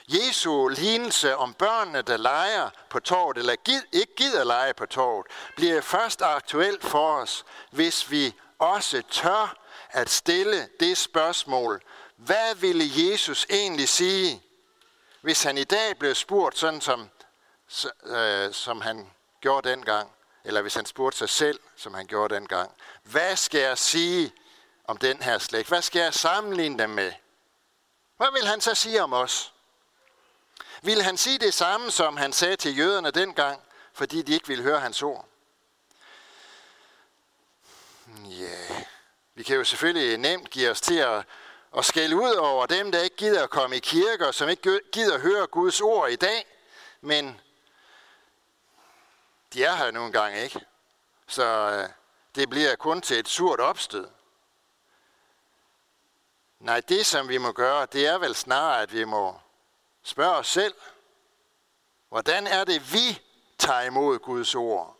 Jesu 0.08 0.68
lignelse 0.68 1.36
om 1.36 1.54
børnene, 1.54 2.02
der 2.02 2.16
leger 2.16 2.70
på 2.90 3.00
torvet, 3.00 3.38
eller 3.38 3.56
gid, 3.56 3.82
ikke 3.92 4.14
gider 4.14 4.44
lege 4.44 4.74
på 4.74 4.86
torvet, 4.86 5.26
bliver 5.56 5.80
først 5.80 6.22
aktuelt 6.22 6.84
for 6.84 7.16
os, 7.16 7.44
hvis 7.70 8.10
vi 8.10 8.34
også 8.58 9.02
tør 9.10 9.56
at 9.90 10.10
stille 10.10 10.68
det 10.80 10.96
spørgsmål, 10.98 11.82
hvad 12.16 12.54
ville 12.54 12.84
Jesus 12.96 13.46
egentlig 13.50 13.88
sige, 13.88 14.42
hvis 15.20 15.42
han 15.42 15.58
i 15.58 15.64
dag 15.64 15.98
blev 15.98 16.14
spurgt 16.14 16.58
sådan, 16.58 16.80
som, 16.80 17.10
Øh, 18.04 18.54
som 18.54 18.80
han 18.80 19.10
gjorde 19.40 19.68
dengang, 19.68 20.12
eller 20.44 20.62
hvis 20.62 20.74
han 20.74 20.86
spurgte 20.86 21.18
sig 21.18 21.28
selv, 21.28 21.60
som 21.76 21.94
han 21.94 22.06
gjorde 22.06 22.34
dengang. 22.34 22.74
Hvad 23.02 23.36
skal 23.36 23.60
jeg 23.60 23.78
sige 23.78 24.32
om 24.84 24.96
den 24.96 25.22
her 25.22 25.38
slægt? 25.38 25.68
Hvad 25.68 25.82
skal 25.82 26.00
jeg 26.00 26.14
sammenligne 26.14 26.78
dem 26.78 26.90
med? 26.90 27.12
Hvad 28.16 28.28
vil 28.32 28.46
han 28.46 28.60
så 28.60 28.74
sige 28.74 29.02
om 29.02 29.12
os? 29.12 29.52
Vil 30.82 31.02
han 31.02 31.16
sige 31.16 31.38
det 31.38 31.54
samme, 31.54 31.90
som 31.90 32.16
han 32.16 32.32
sagde 32.32 32.56
til 32.56 32.78
jøderne 32.78 33.10
dengang, 33.10 33.62
fordi 33.92 34.22
de 34.22 34.32
ikke 34.32 34.48
ville 34.48 34.62
høre 34.62 34.80
hans 34.80 35.02
ord? 35.02 35.28
Ja, 38.24 38.84
vi 39.34 39.42
kan 39.42 39.56
jo 39.56 39.64
selvfølgelig 39.64 40.18
nemt 40.18 40.50
give 40.50 40.70
os 40.70 40.80
til 40.80 40.98
at, 40.98 41.24
at 41.76 41.84
skælde 41.84 42.16
ud 42.16 42.34
over 42.34 42.66
dem, 42.66 42.92
der 42.92 43.02
ikke 43.02 43.16
gider 43.16 43.42
at 43.42 43.50
komme 43.50 43.76
i 43.76 43.80
kirke, 43.80 44.26
og 44.26 44.34
som 44.34 44.48
ikke 44.48 44.80
gider 44.92 45.14
at 45.14 45.20
høre 45.20 45.46
Guds 45.46 45.80
ord 45.80 46.10
i 46.10 46.16
dag. 46.16 46.46
Men 47.00 47.40
de 49.54 49.64
er 49.64 49.74
her 49.74 49.90
nu 49.90 50.06
engang 50.06 50.36
ikke. 50.36 50.60
Så 51.26 51.44
øh, 51.44 51.88
det 52.34 52.50
bliver 52.50 52.76
kun 52.76 53.02
til 53.02 53.18
et 53.18 53.28
surt 53.28 53.60
opstød. 53.60 54.08
Nej, 56.60 56.80
det 56.80 57.06
som 57.06 57.28
vi 57.28 57.38
må 57.38 57.52
gøre, 57.52 57.86
det 57.86 58.06
er 58.06 58.18
vel 58.18 58.34
snarere, 58.34 58.82
at 58.82 58.92
vi 58.92 59.04
må 59.04 59.40
spørge 60.02 60.34
os 60.34 60.46
selv, 60.46 60.74
hvordan 62.08 62.46
er 62.46 62.64
det, 62.64 62.92
vi 62.92 63.22
tager 63.58 63.80
imod 63.80 64.18
Guds 64.18 64.54
ord? 64.54 64.96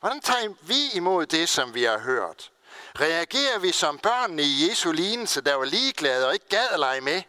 Hvordan 0.00 0.20
tager 0.20 0.54
vi 0.60 0.90
imod 0.94 1.26
det, 1.26 1.48
som 1.48 1.74
vi 1.74 1.82
har 1.82 1.98
hørt? 1.98 2.52
Reagerer 3.00 3.58
vi 3.58 3.72
som 3.72 3.98
børnene 3.98 4.42
i 4.42 4.68
Jesu 4.68 4.92
lignelse, 4.92 5.40
der 5.40 5.54
var 5.54 5.64
ligeglade 5.64 6.26
og 6.26 6.34
ikke 6.34 6.48
gad 6.48 6.68
at 6.70 6.78
lege 6.78 7.00
med? 7.00 7.22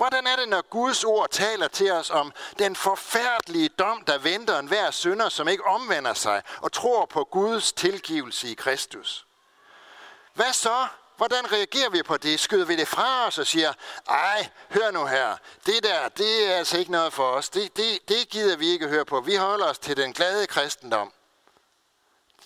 Hvordan 0.00 0.26
er 0.26 0.36
det, 0.36 0.48
når 0.48 0.62
Guds 0.62 1.04
ord 1.04 1.30
taler 1.30 1.68
til 1.68 1.92
os 1.92 2.10
om 2.10 2.32
den 2.58 2.76
forfærdelige 2.76 3.68
dom, 3.68 4.04
der 4.04 4.18
venter 4.18 4.58
en 4.58 4.66
hver 4.66 4.90
synder, 4.90 5.28
som 5.28 5.48
ikke 5.48 5.64
omvender 5.64 6.14
sig 6.14 6.42
og 6.60 6.72
tror 6.72 7.06
på 7.06 7.24
Guds 7.24 7.72
tilgivelse 7.72 8.48
i 8.48 8.54
Kristus? 8.54 9.26
Hvad 10.34 10.52
så? 10.52 10.86
Hvordan 11.16 11.52
reagerer 11.52 11.90
vi 11.90 12.02
på 12.02 12.16
det? 12.16 12.40
Skyder 12.40 12.64
vi 12.64 12.76
det 12.76 12.88
fra 12.88 13.26
os 13.26 13.38
og 13.38 13.46
siger, 13.46 13.72
ej, 14.08 14.48
hør 14.70 14.90
nu 14.90 15.06
her, 15.06 15.36
det 15.66 15.82
der, 15.82 16.08
det 16.08 16.52
er 16.52 16.56
altså 16.56 16.78
ikke 16.78 16.92
noget 16.92 17.12
for 17.12 17.30
os. 17.30 17.48
Det, 17.48 17.76
det, 17.76 18.08
det 18.08 18.28
gider 18.28 18.56
vi 18.56 18.66
ikke 18.66 18.88
høre 18.88 19.04
på. 19.04 19.20
Vi 19.20 19.34
holder 19.34 19.66
os 19.66 19.78
til 19.78 19.96
den 19.96 20.12
glade 20.12 20.46
kristendom. 20.46 21.12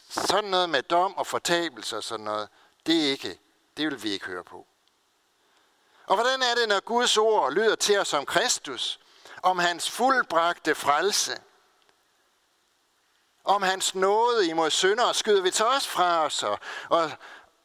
Sådan 0.09 0.51
noget 0.51 0.71
med 0.71 0.83
dom 0.83 1.17
og 1.17 1.27
fortabelse 1.27 1.97
og 1.97 2.05
sådan 2.05 2.25
noget, 2.25 2.49
det 2.87 3.07
er 3.07 3.11
ikke, 3.11 3.39
det 3.77 3.87
vil 3.87 4.03
vi 4.03 4.11
ikke 4.11 4.27
høre 4.27 4.45
på. 4.45 4.67
Og 6.07 6.15
hvordan 6.17 6.43
er 6.43 6.55
det, 6.55 6.69
når 6.69 6.81
Guds 6.81 7.17
ord 7.17 7.53
lyder 7.53 7.75
til 7.75 7.99
os 7.99 8.13
om 8.13 8.27
Kristus, 8.27 9.01
om 9.43 9.59
hans 9.59 9.91
fuldbragte 9.91 10.75
frelse, 10.75 11.41
om 13.45 13.63
hans 13.63 13.95
nåde 13.95 14.49
imod 14.49 14.71
synder, 14.71 15.13
skyder 15.13 15.43
vi 15.43 15.51
til 15.51 15.65
os 15.65 15.87
fra 15.87 16.25
os 16.25 16.43
og, 16.43 16.59
og 16.89 17.11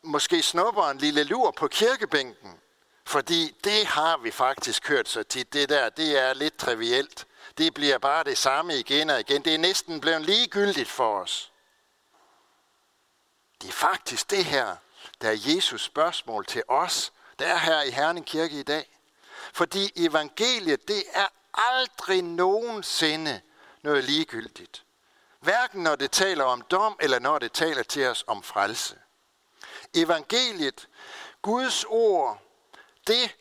måske 0.01 0.43
snupper 0.43 0.83
en 0.83 0.97
lille 0.97 1.23
lur 1.23 1.51
på 1.51 1.67
kirkebænken. 1.67 2.59
Fordi 3.05 3.57
det 3.63 3.85
har 3.85 4.17
vi 4.17 4.31
faktisk 4.31 4.87
hørt 4.87 5.09
så 5.09 5.23
tit. 5.23 5.53
Det 5.53 5.69
der, 5.69 5.89
det 5.89 6.19
er 6.19 6.33
lidt 6.33 6.57
trivielt. 6.57 7.27
Det 7.57 7.73
bliver 7.73 7.97
bare 7.97 8.23
det 8.23 8.37
samme 8.37 8.75
igen 8.77 9.09
og 9.09 9.19
igen. 9.19 9.45
Det 9.45 9.53
er 9.53 9.57
næsten 9.57 10.01
blevet 10.01 10.21
ligegyldigt 10.21 10.89
for 10.89 11.21
os. 11.21 11.51
Det 13.61 13.67
er 13.67 13.73
faktisk 13.73 14.29
det 14.29 14.45
her, 14.45 14.75
der 15.21 15.29
er 15.29 15.37
Jesus 15.55 15.83
spørgsmål 15.83 16.45
til 16.45 16.63
os, 16.67 17.11
der 17.39 17.47
er 17.47 17.57
her 17.57 17.81
i 17.81 17.91
Herning 17.91 18.25
Kirke 18.25 18.59
i 18.59 18.63
dag. 18.63 18.89
Fordi 19.53 20.05
evangeliet, 20.05 20.87
det 20.87 21.03
er 21.13 21.27
aldrig 21.53 22.21
nogensinde 22.21 23.41
noget 23.81 24.03
ligegyldigt. 24.03 24.83
Hverken 25.39 25.83
når 25.83 25.95
det 25.95 26.11
taler 26.11 26.43
om 26.43 26.61
dom, 26.61 26.97
eller 26.99 27.19
når 27.19 27.39
det 27.39 27.51
taler 27.51 27.83
til 27.83 28.07
os 28.07 28.23
om 28.27 28.43
frelse. 28.43 28.95
Evangeliet, 29.95 30.87
Guds 31.41 31.85
ord, 31.87 32.41
det 33.07 33.35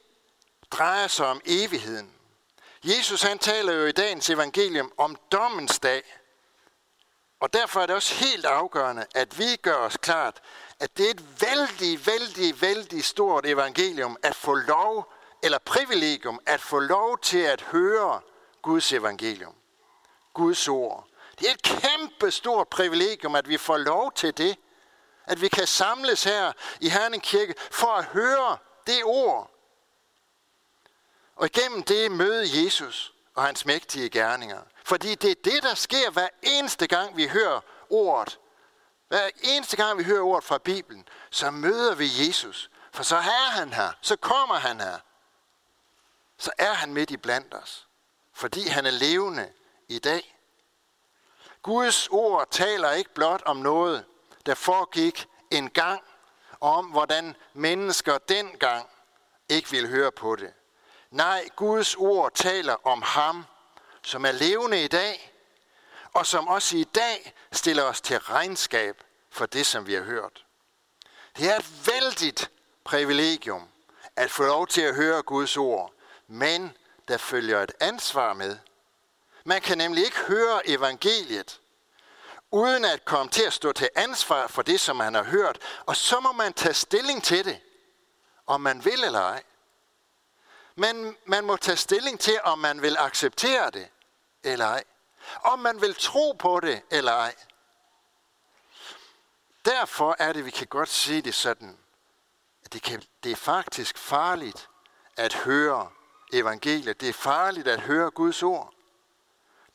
drejer 0.71 1.07
sig 1.07 1.27
om 1.27 1.41
evigheden. 1.45 2.15
Jesus 2.85 3.23
han 3.23 3.39
taler 3.39 3.73
jo 3.73 3.87
i 3.87 3.93
dagens 3.93 4.31
evangelium 4.31 4.93
om 4.97 5.17
dommens 5.33 5.79
dag. 5.79 6.03
Og 7.41 7.53
derfor 7.53 7.81
er 7.81 7.87
det 7.87 7.97
også 7.97 8.15
helt 8.15 8.45
afgørende, 8.45 9.07
at 9.15 9.39
vi 9.39 9.57
gør 9.57 9.77
os 9.77 9.97
klart, 9.97 10.41
at 10.81 10.97
det 10.97 11.07
er 11.07 11.11
et 11.11 11.43
vældig, 11.43 12.07
vældig, 12.07 12.61
vældig 12.61 13.05
stort 13.05 13.47
evangelium 13.47 14.17
at 14.23 14.35
få 14.35 14.55
lov, 14.55 15.13
eller 15.43 15.59
privilegium, 15.59 16.41
at 16.47 16.61
få 16.61 16.79
lov 16.79 17.19
til 17.19 17.39
at 17.39 17.61
høre 17.61 18.21
Guds 18.63 18.93
evangelium. 18.93 19.55
Guds 20.35 20.69
ord. 20.69 21.09
Det 21.39 21.49
er 21.49 21.53
et 21.53 21.63
kæmpe 21.63 22.31
stort 22.31 22.69
privilegium, 22.69 23.35
at 23.35 23.49
vi 23.49 23.57
får 23.57 23.77
lov 23.77 24.13
til 24.13 24.39
det. 24.39 24.57
At 25.27 25.41
vi 25.41 25.49
kan 25.49 25.67
samles 25.67 26.25
her 26.25 26.53
i 26.81 26.89
Herning 26.89 27.23
Kirke 27.23 27.55
for 27.71 27.87
at 27.87 28.05
høre 28.05 28.59
det 28.87 29.05
ord. 29.05 29.51
Og 31.37 31.47
igennem 31.47 31.83
det 31.83 32.13
møde 32.13 32.65
Jesus 32.65 33.15
og 33.35 33.45
hans 33.45 33.67
mægtige 33.67 34.11
gerninger. 34.11 34.61
Fordi 34.85 35.15
det 35.15 35.31
er 35.31 35.35
det, 35.45 35.63
der 35.63 35.75
sker 35.75 36.11
hver 36.11 36.29
eneste 36.43 36.87
gang, 36.87 37.17
vi 37.17 37.27
hører 37.27 37.61
ordet 37.91 38.39
hver 39.09 39.31
eneste 39.43 39.77
gang 39.77 39.99
vi 39.99 40.05
hører 40.05 40.23
ord 40.23 40.43
fra 40.43 40.59
Bibelen, 40.59 41.09
så 41.31 41.51
møder 41.51 41.95
vi 41.95 42.27
Jesus. 42.27 42.71
For 42.93 43.03
så 43.03 43.17
er 43.17 43.51
han 43.51 43.73
her. 43.73 43.93
Så 44.01 44.17
kommer 44.17 44.55
han 44.55 44.81
her. 44.81 44.99
Så 46.39 46.51
er 46.59 46.73
han 46.73 46.93
midt 46.93 47.11
i 47.11 47.17
blandt 47.17 47.55
os. 47.55 47.87
Fordi 48.33 48.69
han 48.69 48.87
er 48.87 48.91
levende 48.91 49.53
i 49.89 49.99
dag. 49.99 50.35
Guds 51.63 52.09
ord 52.09 52.51
taler 52.51 52.93
ikke 52.93 53.15
blot 53.15 53.43
om 53.47 53.57
noget, 53.57 54.05
der 54.47 54.55
foregik 54.55 55.29
en 55.51 55.71
gang, 55.71 56.03
og 56.61 56.75
om 56.75 56.87
hvordan 56.87 57.37
mennesker 57.53 58.19
dengang 58.19 58.89
ikke 59.49 59.71
ville 59.71 59.89
høre 59.89 60.13
på 60.13 60.37
det. 60.37 60.53
Nej, 61.11 61.49
Guds 61.57 61.95
ord 61.95 62.33
taler 62.35 62.87
om 62.87 63.03
ham, 63.03 63.45
som 64.03 64.25
er 64.25 64.33
levende 64.33 64.85
i 64.85 64.89
dag, 64.89 65.38
og 66.13 66.27
som 66.27 66.49
også 66.49 66.77
i 66.77 66.85
dag 66.85 67.35
stiller 67.53 67.83
os 67.83 68.01
til 68.01 68.19
regnskab 68.19 69.03
for 69.31 69.47
det, 69.47 69.67
som 69.67 69.87
vi 69.87 69.95
har 69.95 70.03
hørt. 70.03 70.45
Det 71.37 71.51
er 71.51 71.57
et 71.59 71.87
vældigt 71.87 72.51
privilegium 72.85 73.69
at 74.17 74.31
få 74.31 74.43
lov 74.43 74.67
til 74.67 74.81
at 74.81 74.95
høre 74.95 75.23
Guds 75.23 75.57
ord, 75.57 75.93
men 76.27 76.77
der 77.09 77.17
følger 77.17 77.63
et 77.63 77.73
ansvar 77.81 78.33
med. 78.33 78.59
Man 79.45 79.61
kan 79.61 79.79
nemlig 79.79 80.05
ikke 80.05 80.19
høre 80.19 80.69
evangeliet, 80.69 81.61
uden 82.51 82.85
at 82.85 83.05
komme 83.05 83.31
til 83.31 83.43
at 83.43 83.53
stå 83.53 83.73
til 83.73 83.89
ansvar 83.95 84.47
for 84.47 84.63
det, 84.63 84.81
som 84.81 84.97
man 84.97 85.15
har 85.15 85.23
hørt, 85.23 85.59
og 85.87 85.97
så 85.97 86.21
må 86.21 86.33
man 86.33 86.53
tage 86.53 86.75
stilling 86.75 87.25
til 87.25 87.45
det, 87.45 87.61
om 88.47 88.61
man 88.61 88.85
vil 88.85 89.05
eller 89.05 89.21
ej. 89.21 89.43
Men 90.77 91.17
man 91.25 91.45
må 91.45 91.57
tage 91.57 91.77
stilling 91.77 92.21
til, 92.21 92.41
om 92.45 92.59
man 92.59 92.83
vil 92.83 92.97
acceptere 92.99 93.71
det 93.71 93.89
eller 94.45 94.67
ej. 94.67 94.85
Om 95.43 95.59
man 95.59 95.81
vil 95.81 95.95
tro 95.95 96.33
på 96.33 96.61
det 96.61 96.83
eller 96.91 97.13
ej. 97.13 97.35
Derfor 99.65 100.17
er 100.19 100.33
det, 100.33 100.45
vi 100.45 100.51
kan 100.51 100.67
godt 100.67 100.89
sige 100.89 101.23
det 101.23 101.35
sådan, 101.35 101.79
at 102.65 102.73
det, 102.73 102.83
kan, 102.83 103.03
det 103.23 103.33
er 103.33 103.37
faktisk 103.37 103.99
farligt 103.99 104.69
at 105.17 105.35
høre 105.35 105.91
evangeliet. 106.33 107.01
Det 107.01 107.09
er 107.09 107.13
farligt 107.13 107.69
at 107.69 107.81
høre 107.81 108.11
Guds 108.11 108.43
ord. 108.43 108.75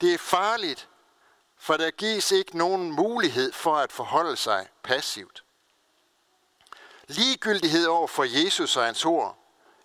Det 0.02 0.14
er 0.14 0.18
farligt, 0.18 0.90
for 1.58 1.78
der 1.78 1.92
gives 1.92 2.32
ikke 2.32 2.58
nogen 2.58 2.92
mulighed 2.92 3.54
for 3.54 3.76
at 3.76 3.92
forholde 3.92 4.38
sig 4.38 4.68
passivt. 4.84 5.44
Ligegyldighed 7.08 7.86
over 7.86 8.08
for 8.08 8.24
Jesus 8.24 8.78
og 8.78 8.86
hans 8.86 9.06
ord, 9.06 9.38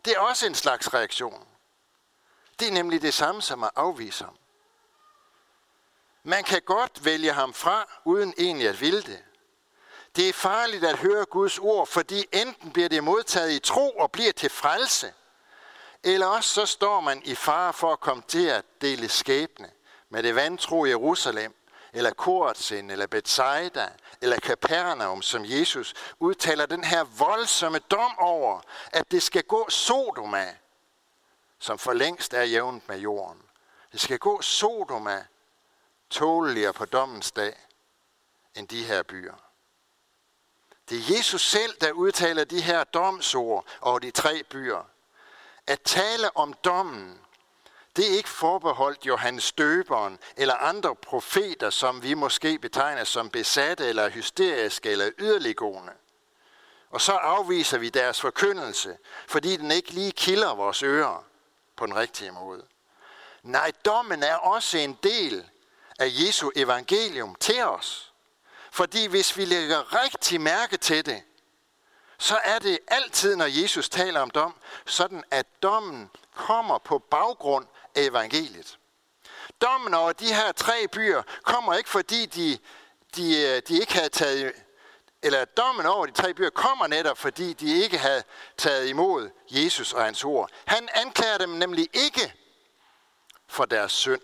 det 0.05 0.13
er 0.13 0.21
også 0.21 0.47
en 0.47 0.55
slags 0.55 0.95
reaktion. 0.95 1.47
Det 2.59 2.69
er 2.69 2.73
nemlig 2.73 3.03
det 3.03 3.15
samme 3.15 3.43
som 3.43 3.65
at 3.65 3.71
afvise 3.77 4.25
ham. 4.25 4.37
Man 6.29 6.45
kan 6.45 6.63
godt 6.63 7.05
vælge 7.05 7.33
ham 7.33 7.55
fra, 7.55 8.01
uden 8.05 8.35
egentlig 8.39 8.69
at 8.69 8.81
ville 8.81 9.03
det. 9.03 9.25
Det 10.17 10.29
er 10.29 10.33
farligt 10.33 10.85
at 10.85 10.99
høre 10.99 11.25
Guds 11.25 11.59
ord, 11.59 11.87
fordi 11.87 12.27
enten 12.33 12.73
bliver 12.73 12.89
det 12.89 13.05
modtaget 13.05 13.53
i 13.53 13.59
tro 13.59 13.91
og 13.91 14.13
bliver 14.13 14.33
til 14.33 14.51
frelse, 14.51 15.13
eller 16.05 16.27
også 16.27 16.49
så 16.49 16.67
står 16.67 17.01
man 17.01 17.23
i 17.25 17.35
fare 17.35 17.73
for 17.73 17.93
at 17.93 18.01
komme 18.01 18.23
til 18.29 18.47
at 18.47 18.65
dele 18.81 19.09
skæbne 19.09 19.71
med 20.09 20.23
det 20.23 20.35
vantro 20.35 20.85
Jerusalem, 20.85 21.55
eller 21.93 22.11
Korazin, 22.11 22.91
eller 22.91 23.07
Bethsaida, 23.07 23.89
eller 24.21 24.39
Capernaum, 24.39 25.23
som 25.23 25.45
Jesus 25.45 25.95
udtaler 26.21 26.67
den 26.67 26.85
her 26.85 27.05
voldsomme 27.05 27.79
dom 27.79 28.19
over, 28.19 28.61
at 28.93 29.11
det 29.11 29.23
skal 29.23 29.43
gå 29.43 29.71
Sodoma, 29.71 30.57
som 31.59 31.79
for 31.79 31.93
længst 31.93 32.35
er 32.35 32.43
jævnt 32.43 32.89
med 32.89 32.99
jorden. 32.99 33.43
Det 33.93 34.01
skal 34.01 34.19
gå 34.19 34.43
Sodoma 34.43 35.25
tåleligere 36.11 36.73
på 36.73 36.85
dommens 36.85 37.33
dag 37.33 37.57
end 38.55 38.69
de 38.69 38.85
her 38.85 39.03
byer. 39.03 39.35
Det 40.89 40.99
er 40.99 41.17
Jesus 41.17 41.43
selv, 41.51 41.77
der 41.81 41.93
udtaler 41.93 42.45
de 42.45 42.61
her 42.61 42.85
domsord 42.85 43.67
over 43.81 43.99
de 43.99 44.11
tre 44.11 44.43
byer. 44.43 44.87
At 45.67 45.81
tale 45.81 46.37
om 46.37 46.53
dommen, 46.53 47.21
det 47.97 48.13
er 48.13 48.17
ikke 48.17 48.29
forbeholdt 48.29 49.07
Johannes 49.07 49.53
Døberen 49.53 50.19
eller 50.37 50.55
andre 50.55 50.97
profeter, 50.97 51.71
som 51.71 52.03
vi 52.03 52.15
måske 52.15 52.59
betegner 52.59 53.05
som 53.05 53.31
besatte 53.31 53.87
eller 53.87 54.09
hysteriske 54.09 54.91
eller 54.91 55.11
yderliggående. 55.19 55.93
Og 56.91 57.01
så 57.01 57.13
afviser 57.13 57.79
vi 57.79 57.89
deres 57.89 58.21
forkyndelse, 58.21 58.99
fordi 59.27 59.57
den 59.57 59.71
ikke 59.71 59.91
lige 59.91 60.13
kilder 60.13 60.55
vores 60.55 60.83
ører 60.83 61.25
på 61.77 61.87
den 61.87 61.97
rigtige 61.97 62.31
måde. 62.31 62.67
Nej, 63.43 63.73
dommen 63.85 64.23
er 64.23 64.35
også 64.35 64.79
en 64.79 64.99
del 65.03 65.51
af 65.99 66.11
Jesu 66.11 66.51
evangelium 66.57 67.35
til 67.35 67.63
os. 67.63 68.13
Fordi 68.73 69.07
hvis 69.07 69.37
vi 69.37 69.45
lægger 69.45 70.05
rigtig 70.05 70.41
mærke 70.41 70.77
til 70.77 71.07
det, 71.07 71.23
så 72.19 72.39
er 72.45 72.59
det 72.59 72.79
altid, 72.89 73.37
når 73.37 73.63
Jesus 73.63 73.89
taler 73.89 74.21
om 74.21 74.31
dom, 74.31 74.55
sådan 74.87 75.25
at 75.31 75.47
dommen 75.63 76.11
kommer 76.35 76.79
på 76.79 76.99
baggrund 76.99 77.67
af 77.95 78.03
evangeliet. 78.03 78.79
Dommen 79.61 79.95
over 79.95 80.13
de 80.13 80.35
her 80.35 80.53
tre 80.53 80.89
byer 80.89 81.23
kommer 81.43 81.75
ikke, 81.75 81.91
fordi 81.91 82.27
de, 82.27 82.59
de, 83.17 83.61
de 83.61 83.81
ikke 83.81 83.93
havde 83.95 84.09
taget 84.09 84.53
eller 85.23 85.45
dommen 85.45 85.87
over 85.87 86.07
de 86.07 86.13
tre 86.13 86.35
byer 86.35 86.51
kommer 86.51 86.87
netop, 86.87 87.19
fordi 87.19 87.53
de 87.53 87.83
ikke 87.83 87.99
havde 87.99 88.23
taget 88.57 88.89
imod 88.89 89.31
Jesus 89.51 89.93
og 89.93 90.05
hans 90.05 90.25
ord. 90.25 90.51
Han 90.65 90.89
anklager 90.95 91.39
dem 91.39 91.49
nemlig 91.49 91.89
ikke 91.93 92.35
for 93.49 93.65
deres 93.65 93.93
synd. 93.93 94.21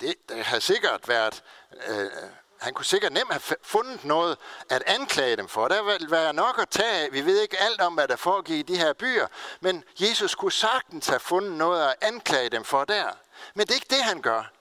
Det, 0.00 0.14
det 0.28 0.44
har 0.44 0.58
sikkert 0.58 1.08
været 1.08 1.42
øh, 1.88 2.10
han 2.58 2.74
kunne 2.74 2.84
sikkert 2.84 3.12
nemt 3.12 3.32
have 3.32 3.56
fundet 3.62 4.04
noget 4.04 4.38
at 4.70 4.82
anklage 4.86 5.36
dem 5.36 5.48
for. 5.48 5.68
Der 5.68 5.82
ville 5.82 6.10
være 6.10 6.32
nok 6.32 6.58
at 6.58 6.68
tage 6.68 7.04
af. 7.04 7.12
Vi 7.12 7.24
ved 7.24 7.40
ikke 7.40 7.60
alt 7.60 7.80
om, 7.80 7.94
hvad 7.94 8.08
der 8.08 8.16
foregik 8.16 8.58
i 8.58 8.72
de 8.72 8.78
her 8.78 8.92
byer, 8.92 9.26
men 9.60 9.84
Jesus 10.00 10.34
kunne 10.34 10.52
sagtens 10.52 11.06
have 11.06 11.20
fundet 11.20 11.52
noget 11.52 11.88
at 11.88 11.94
anklage 12.00 12.48
dem 12.48 12.64
for 12.64 12.84
der. 12.84 13.10
Men 13.54 13.66
det 13.66 13.70
er 13.70 13.74
ikke 13.74 13.94
det, 13.94 14.04
han 14.04 14.22
gør. 14.22 14.52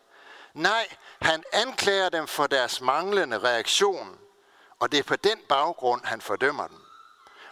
Nej, 0.53 0.88
han 1.22 1.44
anklager 1.53 2.10
dem 2.10 2.27
for 2.27 2.48
deres 2.48 2.82
manglende 2.82 3.39
reaktion, 3.39 4.17
og 4.79 4.91
det 4.91 5.00
er 5.00 5.03
på 5.03 5.15
den 5.15 5.38
baggrund, 5.50 6.06
han 6.06 6.22
fordømmer 6.22 6.67
dem. 6.67 6.87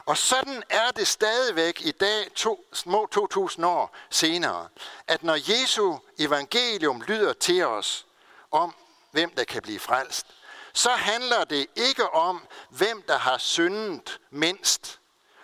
Og 0.05 0.17
sådan 0.17 0.63
er 0.69 0.91
det 0.91 1.07
stadigvæk 1.07 1.81
i 1.81 1.91
dag, 1.91 2.33
to, 2.35 2.65
små 2.73 3.05
2000 3.05 3.65
år 3.65 3.95
senere, 4.09 4.67
at 5.07 5.23
når 5.23 5.37
Jesu 5.51 5.97
evangelium 6.19 7.01
lyder 7.01 7.33
til 7.33 7.65
os 7.65 8.05
om, 8.51 8.75
hvem 9.11 9.29
der 9.29 9.43
kan 9.43 9.61
blive 9.61 9.79
frelst, 9.79 10.27
så 10.73 10.89
handler 10.89 11.43
det 11.43 11.67
ikke 11.75 12.09
om, 12.09 12.47
hvem 12.69 13.01
der 13.01 13.17
har 13.17 13.37
syndet 13.37 14.19
mindst, 14.29 14.99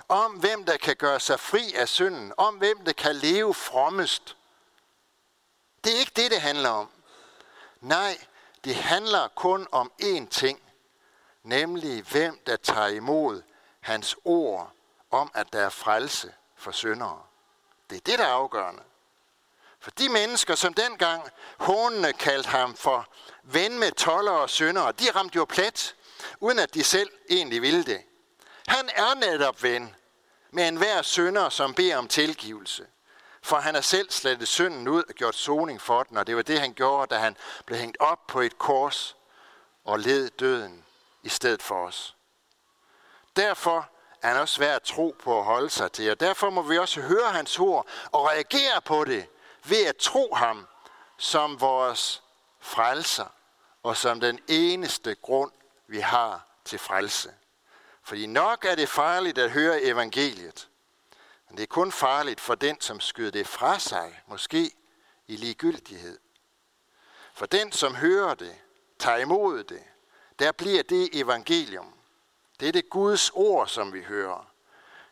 om 0.08 0.32
hvem 0.32 0.66
der 0.66 0.78
kan 0.78 0.96
gøre 0.96 1.20
sig 1.20 1.40
fri 1.40 1.74
af 1.74 1.90
synden, 1.90 2.34
om 2.38 2.56
hvem 2.56 2.86
der 2.86 2.94
kan 2.94 3.16
leve 3.16 3.54
frommest. 3.54 4.36
Det 5.84 5.96
er 5.96 6.00
ikke 6.00 6.12
det, 6.16 6.32
det 6.32 6.42
handler 6.42 6.70
om. 6.70 6.90
Nej, 7.82 8.18
det 8.64 8.76
handler 8.76 9.28
kun 9.28 9.68
om 9.72 9.92
én 10.02 10.28
ting, 10.30 10.62
nemlig 11.44 12.04
hvem 12.04 12.40
der 12.46 12.56
tager 12.56 12.88
imod 12.88 13.42
hans 13.82 14.16
ord 14.26 14.72
om, 15.12 15.32
at 15.34 15.54
der 15.54 15.60
er 15.60 15.70
frelse 15.70 16.34
for 16.56 16.72
syndere. 16.72 17.22
Det 17.90 17.96
er 17.96 18.02
det, 18.02 18.20
der 18.20 18.26
er 18.26 18.34
afgørende. 18.34 18.84
For 19.80 19.92
de 19.92 20.10
mennesker, 20.10 20.56
som 20.56 20.74
dengang 20.74 21.30
hånene 21.58 22.14
kaldte 22.14 22.50
ham 22.50 22.76
for 22.76 23.08
ven 23.44 23.80
med 23.80 23.92
toller 23.92 24.32
og 24.32 24.50
syndere, 24.50 24.92
de 24.92 25.12
ramte 25.12 25.36
jo 25.36 25.46
plet, 25.46 25.96
uden 26.40 26.60
at 26.60 26.74
de 26.74 26.84
selv 26.84 27.10
egentlig 27.30 27.62
ville 27.62 27.84
det. 27.84 28.02
Han 28.68 28.90
er 28.96 29.14
netop 29.16 29.64
ven 29.64 29.96
med 30.52 30.68
enhver 30.68 31.02
synder, 31.02 31.50
som 31.50 31.74
beder 31.74 31.98
om 31.98 32.08
tilgivelse. 32.08 32.88
For 33.42 33.56
han 33.56 33.76
har 33.76 33.82
selv 33.82 34.12
slettet 34.12 34.48
synden 34.48 34.88
ud 34.88 35.04
og 35.10 35.14
gjort 35.14 35.36
soning 35.36 35.82
for 35.82 36.04
den, 36.04 36.18
og 36.18 36.28
det 36.28 36.36
var 36.36 36.42
det, 36.42 36.60
han 36.60 36.74
gjorde, 36.74 37.16
da 37.16 37.20
han 37.20 37.38
blev 37.66 37.80
hængt 37.80 37.98
op 38.00 38.28
på 38.28 38.42
et 38.42 38.58
kors 38.58 39.16
og 39.86 40.00
led 40.00 40.30
døden 40.30 40.86
i 41.24 41.30
stedet 41.30 41.62
for 41.62 41.88
os. 41.88 42.16
Derfor 43.36 43.90
er 44.22 44.28
han 44.28 44.38
også 44.38 44.56
svær 44.56 44.76
at 44.76 44.84
tro 44.84 45.16
på 45.24 45.40
at 45.40 45.46
holde 45.46 45.70
sig 45.70 45.92
til, 45.92 46.12
og 46.12 46.20
derfor 46.20 46.50
må 46.50 46.62
vi 46.62 46.78
også 46.78 47.02
høre 47.02 47.32
hans 47.32 47.60
ord 47.60 47.88
og 48.12 48.28
reagere 48.28 48.82
på 48.86 49.06
det 49.06 49.28
ved 49.66 49.86
at 49.86 49.98
tro 49.98 50.36
ham 50.36 50.68
som 51.18 51.62
vores 51.62 52.24
frelser 52.60 53.26
og 53.84 53.98
som 53.98 54.20
den 54.20 54.40
eneste 54.48 55.16
grund, 55.16 55.52
vi 55.88 56.00
har 56.00 56.48
til 56.66 56.80
frelse. 56.80 57.34
Fordi 58.04 58.26
nok 58.26 58.66
er 58.66 58.76
det 58.76 58.90
farligt 58.90 59.38
at 59.38 59.52
høre 59.52 59.82
evangeliet, 59.82 60.70
men 61.50 61.58
det 61.58 61.64
er 61.64 61.68
kun 61.68 61.92
farligt 61.92 62.42
for 62.42 62.56
den, 62.56 62.82
som 62.82 63.00
skyder 63.00 63.32
det 63.32 63.48
fra 63.48 63.80
sig, 63.80 64.22
måske 64.28 64.72
i 65.28 65.36
ligegyldighed. 65.36 66.20
For 67.34 67.46
den, 67.46 67.72
som 67.72 67.96
hører 67.96 68.34
det, 68.36 68.56
tager 69.00 69.18
imod 69.18 69.64
det, 69.64 69.84
der 70.40 70.52
bliver 70.52 70.84
det 70.84 71.10
evangelium. 71.14 71.94
Det 72.62 72.68
er 72.68 72.72
det 72.72 72.90
Guds 72.90 73.30
ord, 73.30 73.68
som 73.68 73.94
vi 73.94 74.02
hører. 74.02 74.52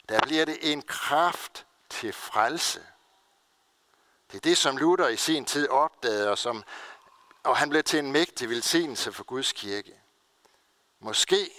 Der 0.10 0.20
bliver 0.22 0.46
det 0.46 0.72
en 0.72 0.82
kraft 0.82 1.66
til 1.90 2.14
frelse. 2.14 2.86
Det 4.32 4.38
er 4.38 4.42
det, 4.42 4.58
som 4.58 4.78
Luther 4.78 5.08
i 5.08 5.18
sin 5.18 5.46
tid 5.46 5.68
opdagede, 5.70 6.32
og, 6.32 6.38
som, 6.38 6.64
og 7.44 7.58
han 7.58 7.70
blev 7.70 7.84
til 7.84 8.00
en 8.00 8.12
mægtig 8.12 8.50
velsignelse 8.50 9.12
for 9.12 9.24
Guds 9.24 9.52
kirke. 9.52 10.02
Måske 11.00 11.52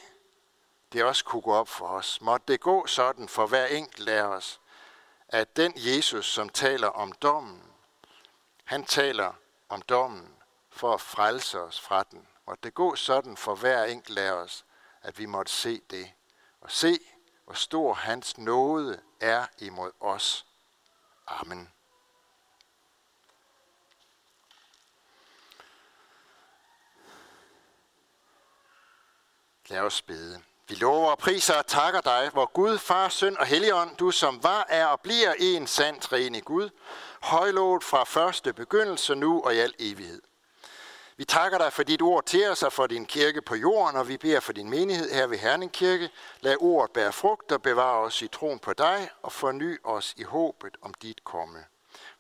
det 0.93 1.05
også 1.05 1.25
kunne 1.25 1.43
gå 1.43 1.55
op 1.55 1.69
for 1.69 1.87
os. 1.87 2.21
Måtte 2.21 2.53
det 2.53 2.61
gå 2.61 2.87
sådan 2.87 3.29
for 3.29 3.47
hver 3.47 3.67
enkelt 3.67 4.09
af 4.09 4.23
os, 4.23 4.61
at 5.29 5.57
den 5.57 5.73
Jesus, 5.77 6.27
som 6.27 6.49
taler 6.49 6.89
om 6.89 7.13
dommen, 7.13 7.63
han 8.65 8.85
taler 8.85 9.33
om 9.69 9.83
dommen 9.83 10.35
for 10.71 10.95
at 10.95 11.01
frelse 11.01 11.61
os 11.61 11.81
fra 11.81 12.03
den. 12.03 12.29
Måtte 12.47 12.63
det 12.63 12.75
gå 12.75 12.97
sådan 12.97 13.37
for 13.37 13.55
hver 13.55 13.85
enkelt 13.85 14.19
af 14.19 14.33
os, 14.33 14.65
at 15.03 15.19
vi 15.19 15.27
måtte 15.27 15.53
se 15.53 15.81
det. 15.91 16.13
Og 16.61 16.71
se, 16.71 16.99
hvor 17.45 17.55
stor 17.55 17.95
hans 17.95 18.39
nåde 18.39 19.01
er 19.21 19.47
imod 19.59 19.91
os. 20.01 20.47
Amen. 21.27 21.73
Lad 29.69 29.81
os 29.81 30.03
bede. 30.03 30.43
Vi 30.69 30.75
lover 30.75 31.11
og 31.11 31.19
priser 31.19 31.55
og 31.55 31.67
takker 31.67 32.01
dig, 32.01 32.31
hvor 32.33 32.47
Gud, 32.47 32.79
Far, 32.79 33.09
Søn 33.09 33.39
og 33.39 33.47
Helligånd, 33.47 33.97
du 33.97 34.11
som 34.11 34.43
var, 34.43 34.67
er 34.69 34.87
og 34.87 35.01
bliver 35.01 35.35
en 35.39 35.67
sand 35.67 36.01
træne 36.01 36.41
Gud, 36.41 36.71
højlovet 37.23 37.85
fra 37.85 38.05
første 38.05 38.53
begyndelse 38.53 39.15
nu 39.15 39.43
og 39.43 39.55
i 39.55 39.59
al 39.59 39.75
evighed. 39.79 40.23
Vi 41.21 41.25
takker 41.25 41.59
dig 41.59 41.73
for 41.73 41.83
dit 41.83 42.03
ord 42.03 42.27
til 42.27 42.51
os 42.51 42.63
og 42.63 42.73
for 42.73 42.87
din 42.87 43.07
kirke 43.07 43.43
på 43.43 43.55
jorden, 43.55 43.97
og 43.97 44.09
vi 44.09 44.17
beder 44.17 44.41
for 44.41 44.53
din 44.53 44.71
menighed 44.71 45.11
her 45.11 45.27
ved 45.27 45.39
Herning 45.39 45.73
Kirke. 45.73 46.11
Lad 46.41 46.57
ordet 46.61 46.93
bære 46.93 47.13
frugt 47.13 47.53
og 47.53 47.63
bevare 47.63 47.99
os 47.99 48.23
i 48.23 48.29
troen 48.29 48.59
på 48.59 48.73
dig 48.73 49.11
og 49.23 49.33
forny 49.33 49.81
os 49.85 50.15
i 50.17 50.23
håbet 50.23 50.77
om 50.83 50.95
dit 50.95 51.25
komme. 51.25 51.59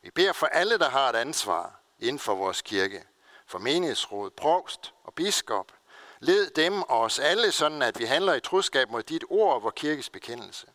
Vi 0.03 0.11
beder 0.11 0.33
for 0.33 0.47
alle, 0.47 0.79
der 0.79 0.89
har 0.89 1.09
et 1.09 1.17
ansvar 1.17 1.81
inden 1.99 2.19
for 2.19 2.35
vores 2.35 2.63
kirke, 2.63 3.05
for 3.47 3.59
menighedsråd, 3.59 4.31
provst 4.31 4.95
og 5.05 5.15
biskop, 5.15 5.73
Led 6.19 6.51
dem 6.51 6.83
og 6.83 7.01
os 7.01 7.19
alle, 7.19 7.53
sådan 7.53 7.83
at 7.83 7.99
vi 7.99 8.05
handler 8.05 8.35
i 8.35 8.41
troskab 8.41 8.91
mod 8.91 9.03
dit 9.03 9.25
ord 9.31 9.55
og 9.55 9.63
vor 9.63 9.71
kirkes 9.71 10.11
bekendelse. 10.11 10.67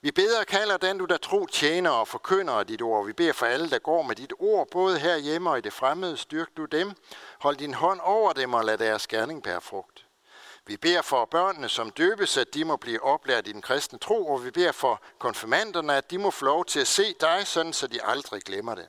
Vi 0.00 0.10
beder 0.10 0.40
og 0.40 0.46
kalder 0.46 0.76
den, 0.76 0.98
du 0.98 1.04
der 1.04 1.16
tro 1.16 1.46
tjener 1.46 1.90
og 1.90 2.08
forkynder 2.08 2.54
af 2.54 2.66
dit 2.66 2.82
ord. 2.82 3.06
Vi 3.06 3.12
beder 3.12 3.32
for 3.32 3.46
alle, 3.46 3.70
der 3.70 3.78
går 3.78 4.02
med 4.02 4.16
dit 4.16 4.32
ord, 4.38 4.68
både 4.70 4.98
her 4.98 5.16
hjemme 5.16 5.50
og 5.50 5.58
i 5.58 5.60
det 5.60 5.72
fremmede. 5.72 6.16
Styrk 6.16 6.48
du 6.56 6.64
dem. 6.64 6.92
Hold 7.38 7.56
din 7.56 7.74
hånd 7.74 8.00
over 8.02 8.32
dem 8.32 8.54
og 8.54 8.64
lad 8.64 8.78
deres 8.78 9.06
gerning 9.06 9.42
bære 9.42 9.60
frugt. 9.60 10.04
Vi 10.66 10.76
beder 10.76 11.02
for 11.02 11.24
børnene, 11.24 11.68
som 11.68 11.90
døbes, 11.90 12.36
at 12.36 12.54
de 12.54 12.64
må 12.64 12.76
blive 12.76 13.02
oplært 13.02 13.48
i 13.48 13.52
den 13.52 13.62
kristne 13.62 13.98
tro, 13.98 14.26
og 14.26 14.44
vi 14.44 14.50
beder 14.50 14.72
for 14.72 15.02
konfirmanderne, 15.18 15.94
at 15.94 16.10
de 16.10 16.18
må 16.18 16.30
få 16.30 16.44
lov 16.44 16.64
til 16.64 16.80
at 16.80 16.86
se 16.86 17.14
dig, 17.20 17.46
sådan 17.46 17.72
så 17.72 17.86
de 17.86 18.04
aldrig 18.04 18.42
glemmer 18.42 18.74
det. 18.74 18.88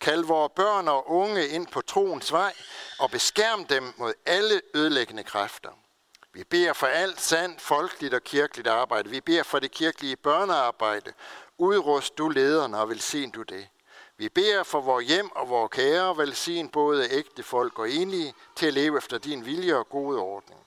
Kald 0.00 0.24
vores 0.24 0.52
børn 0.56 0.88
og 0.88 1.10
unge 1.10 1.48
ind 1.48 1.66
på 1.66 1.80
troens 1.80 2.32
vej 2.32 2.54
og 2.98 3.10
beskærm 3.10 3.64
dem 3.64 3.94
mod 3.96 4.14
alle 4.26 4.60
ødelæggende 4.74 5.22
kræfter. 5.22 5.70
Vi 6.36 6.44
beder 6.44 6.72
for 6.72 6.86
alt 6.86 7.20
sandt, 7.20 7.60
folkeligt 7.60 8.14
og 8.14 8.24
kirkeligt 8.24 8.68
arbejde. 8.68 9.10
Vi 9.10 9.20
beder 9.20 9.42
for 9.42 9.58
det 9.58 9.70
kirkelige 9.70 10.16
børnearbejde. 10.16 11.12
Udrust 11.58 12.18
du 12.18 12.28
lederne 12.28 12.78
og 12.78 12.88
velsign 12.88 13.30
du 13.30 13.42
det. 13.42 13.68
Vi 14.16 14.28
beder 14.28 14.62
for 14.62 14.80
vores 14.80 15.06
hjem 15.06 15.30
og 15.36 15.48
vores 15.48 15.70
kære, 15.72 16.16
velsign 16.16 16.68
både 16.68 17.10
ægte 17.10 17.42
folk 17.42 17.78
og 17.78 17.90
enlige, 17.90 18.34
til 18.56 18.66
at 18.66 18.74
leve 18.74 18.98
efter 18.98 19.18
din 19.18 19.46
vilje 19.46 19.74
og 19.74 19.88
gode 19.88 20.18
ordning. 20.18 20.60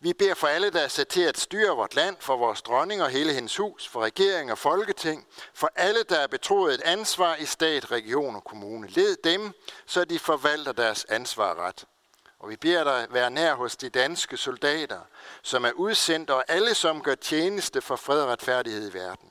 Vi 0.00 0.12
beder 0.12 0.34
for 0.34 0.46
alle, 0.46 0.70
der 0.70 0.80
er 0.80 0.88
sat 0.88 1.08
til 1.08 1.22
at 1.22 1.38
styre 1.38 1.76
vort 1.76 1.94
land, 1.94 2.16
for 2.20 2.36
vores 2.36 2.62
dronning 2.62 3.02
og 3.02 3.10
hele 3.10 3.32
hendes 3.32 3.56
hus, 3.56 3.88
for 3.88 4.00
regering 4.00 4.52
og 4.52 4.58
folketing, 4.58 5.26
for 5.54 5.70
alle, 5.76 6.02
der 6.08 6.18
er 6.18 6.26
betroet 6.26 6.74
et 6.74 6.80
ansvar 6.80 7.36
i 7.36 7.44
stat, 7.44 7.90
region 7.90 8.36
og 8.36 8.44
kommune. 8.44 8.88
Led 8.88 9.16
dem, 9.24 9.52
så 9.86 10.04
de 10.04 10.18
forvalter 10.18 10.72
deres 10.72 11.04
ansvar 11.04 11.54
ret. 11.54 11.84
Og 12.44 12.50
vi 12.50 12.56
beder 12.56 12.84
dig 12.84 13.06
være 13.10 13.30
nær 13.30 13.54
hos 13.54 13.76
de 13.76 13.88
danske 13.88 14.36
soldater, 14.36 15.00
som 15.42 15.64
er 15.64 15.72
udsendt, 15.72 16.30
og 16.30 16.44
alle, 16.48 16.74
som 16.74 17.02
gør 17.02 17.14
tjeneste 17.14 17.80
for 17.80 17.96
fred 17.96 18.22
og 18.22 18.28
retfærdighed 18.28 18.90
i 18.90 18.94
verden. 18.94 19.30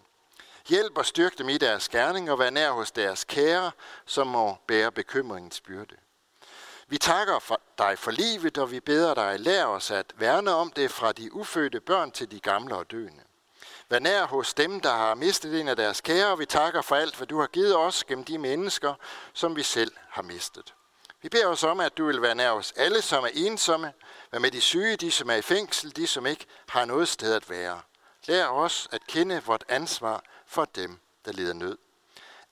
Hjælp 0.68 0.98
og 0.98 1.06
styrk 1.06 1.38
dem 1.38 1.50
i 1.50 1.58
deres 1.58 1.90
gerning 1.90 2.32
og 2.32 2.40
vær 2.40 2.50
nær 2.50 2.72
hos 2.72 2.92
deres 2.92 3.24
kære, 3.24 3.72
som 4.06 4.28
må 4.28 4.58
bære 4.68 4.92
bekymringens 4.92 5.62
byrde. 5.62 5.96
Vi 6.88 6.98
takker 6.98 7.40
for 7.40 7.62
dig 7.78 8.00
for 8.00 8.12
livet, 8.12 8.58
og 8.58 8.72
vi 8.72 8.80
beder 8.80 9.14
dig, 9.14 9.40
lær 9.40 9.66
os 9.66 9.92
at 9.92 10.14
værne 10.16 10.52
om 10.52 10.72
det 10.72 10.92
fra 10.92 11.12
de 11.12 11.34
ufødte 11.34 11.80
børn 11.80 12.12
til 12.12 12.32
de 12.32 12.40
gamle 12.40 12.76
og 12.76 12.92
døende. 12.92 13.24
Vær 13.90 14.00
nær 14.00 14.26
hos 14.26 14.54
dem, 14.54 14.80
der 14.80 14.94
har 14.94 15.16
mistet 15.16 15.60
en 15.60 15.68
af 15.68 15.76
deres 15.76 16.02
kære, 16.02 16.32
og 16.32 16.40
vi 16.40 16.46
takker 16.46 16.82
for 16.82 16.96
alt, 16.96 17.16
hvad 17.16 17.28
du 17.28 17.40
har 17.40 17.48
givet 17.48 17.78
os 17.78 18.04
gennem 18.04 18.26
de 18.26 18.38
mennesker, 18.38 18.94
som 19.34 19.56
vi 19.56 19.64
selv 19.64 19.92
har 20.10 20.22
mistet. 20.22 20.74
Vi 21.24 21.30
beder 21.30 21.48
os 21.48 21.64
om, 21.64 21.80
at 21.80 21.98
du 21.98 22.06
vil 22.06 22.22
være 22.22 22.36
nær 22.36 22.52
os 22.52 22.74
alle, 22.76 23.02
som 23.02 23.24
er 23.24 23.30
ensomme, 23.34 23.94
vær 24.32 24.40
med 24.40 24.52
de 24.52 24.62
syge, 24.62 24.96
de 24.96 25.12
som 25.12 25.30
er 25.30 25.36
i 25.36 25.42
fængsel, 25.42 25.96
de 25.96 26.08
som 26.08 26.26
ikke 26.26 26.46
har 26.70 26.86
noget 26.86 27.08
sted 27.08 27.34
at 27.34 27.50
være. 27.50 27.82
Lær 28.28 28.48
os 28.48 28.88
at 28.92 29.08
kende 29.08 29.42
vort 29.46 29.64
ansvar 29.70 30.24
for 30.46 30.66
dem, 30.66 31.00
der 31.26 31.32
lider 31.32 31.54
nød. 31.54 31.78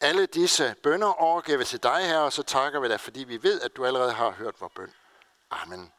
Alle 0.01 0.25
disse 0.25 0.75
bønder 0.83 1.21
overgiver 1.21 1.57
vi 1.57 1.65
til 1.65 1.83
dig, 1.83 2.07
her, 2.07 2.17
og 2.17 2.33
så 2.33 2.43
takker 2.43 2.79
vi 2.79 2.87
dig, 2.89 2.99
fordi 2.99 3.23
vi 3.23 3.43
ved, 3.43 3.61
at 3.61 3.75
du 3.75 3.85
allerede 3.85 4.11
har 4.11 4.31
hørt 4.31 4.61
vores 4.61 4.73
bøn. 4.75 4.93
Amen. 5.51 5.91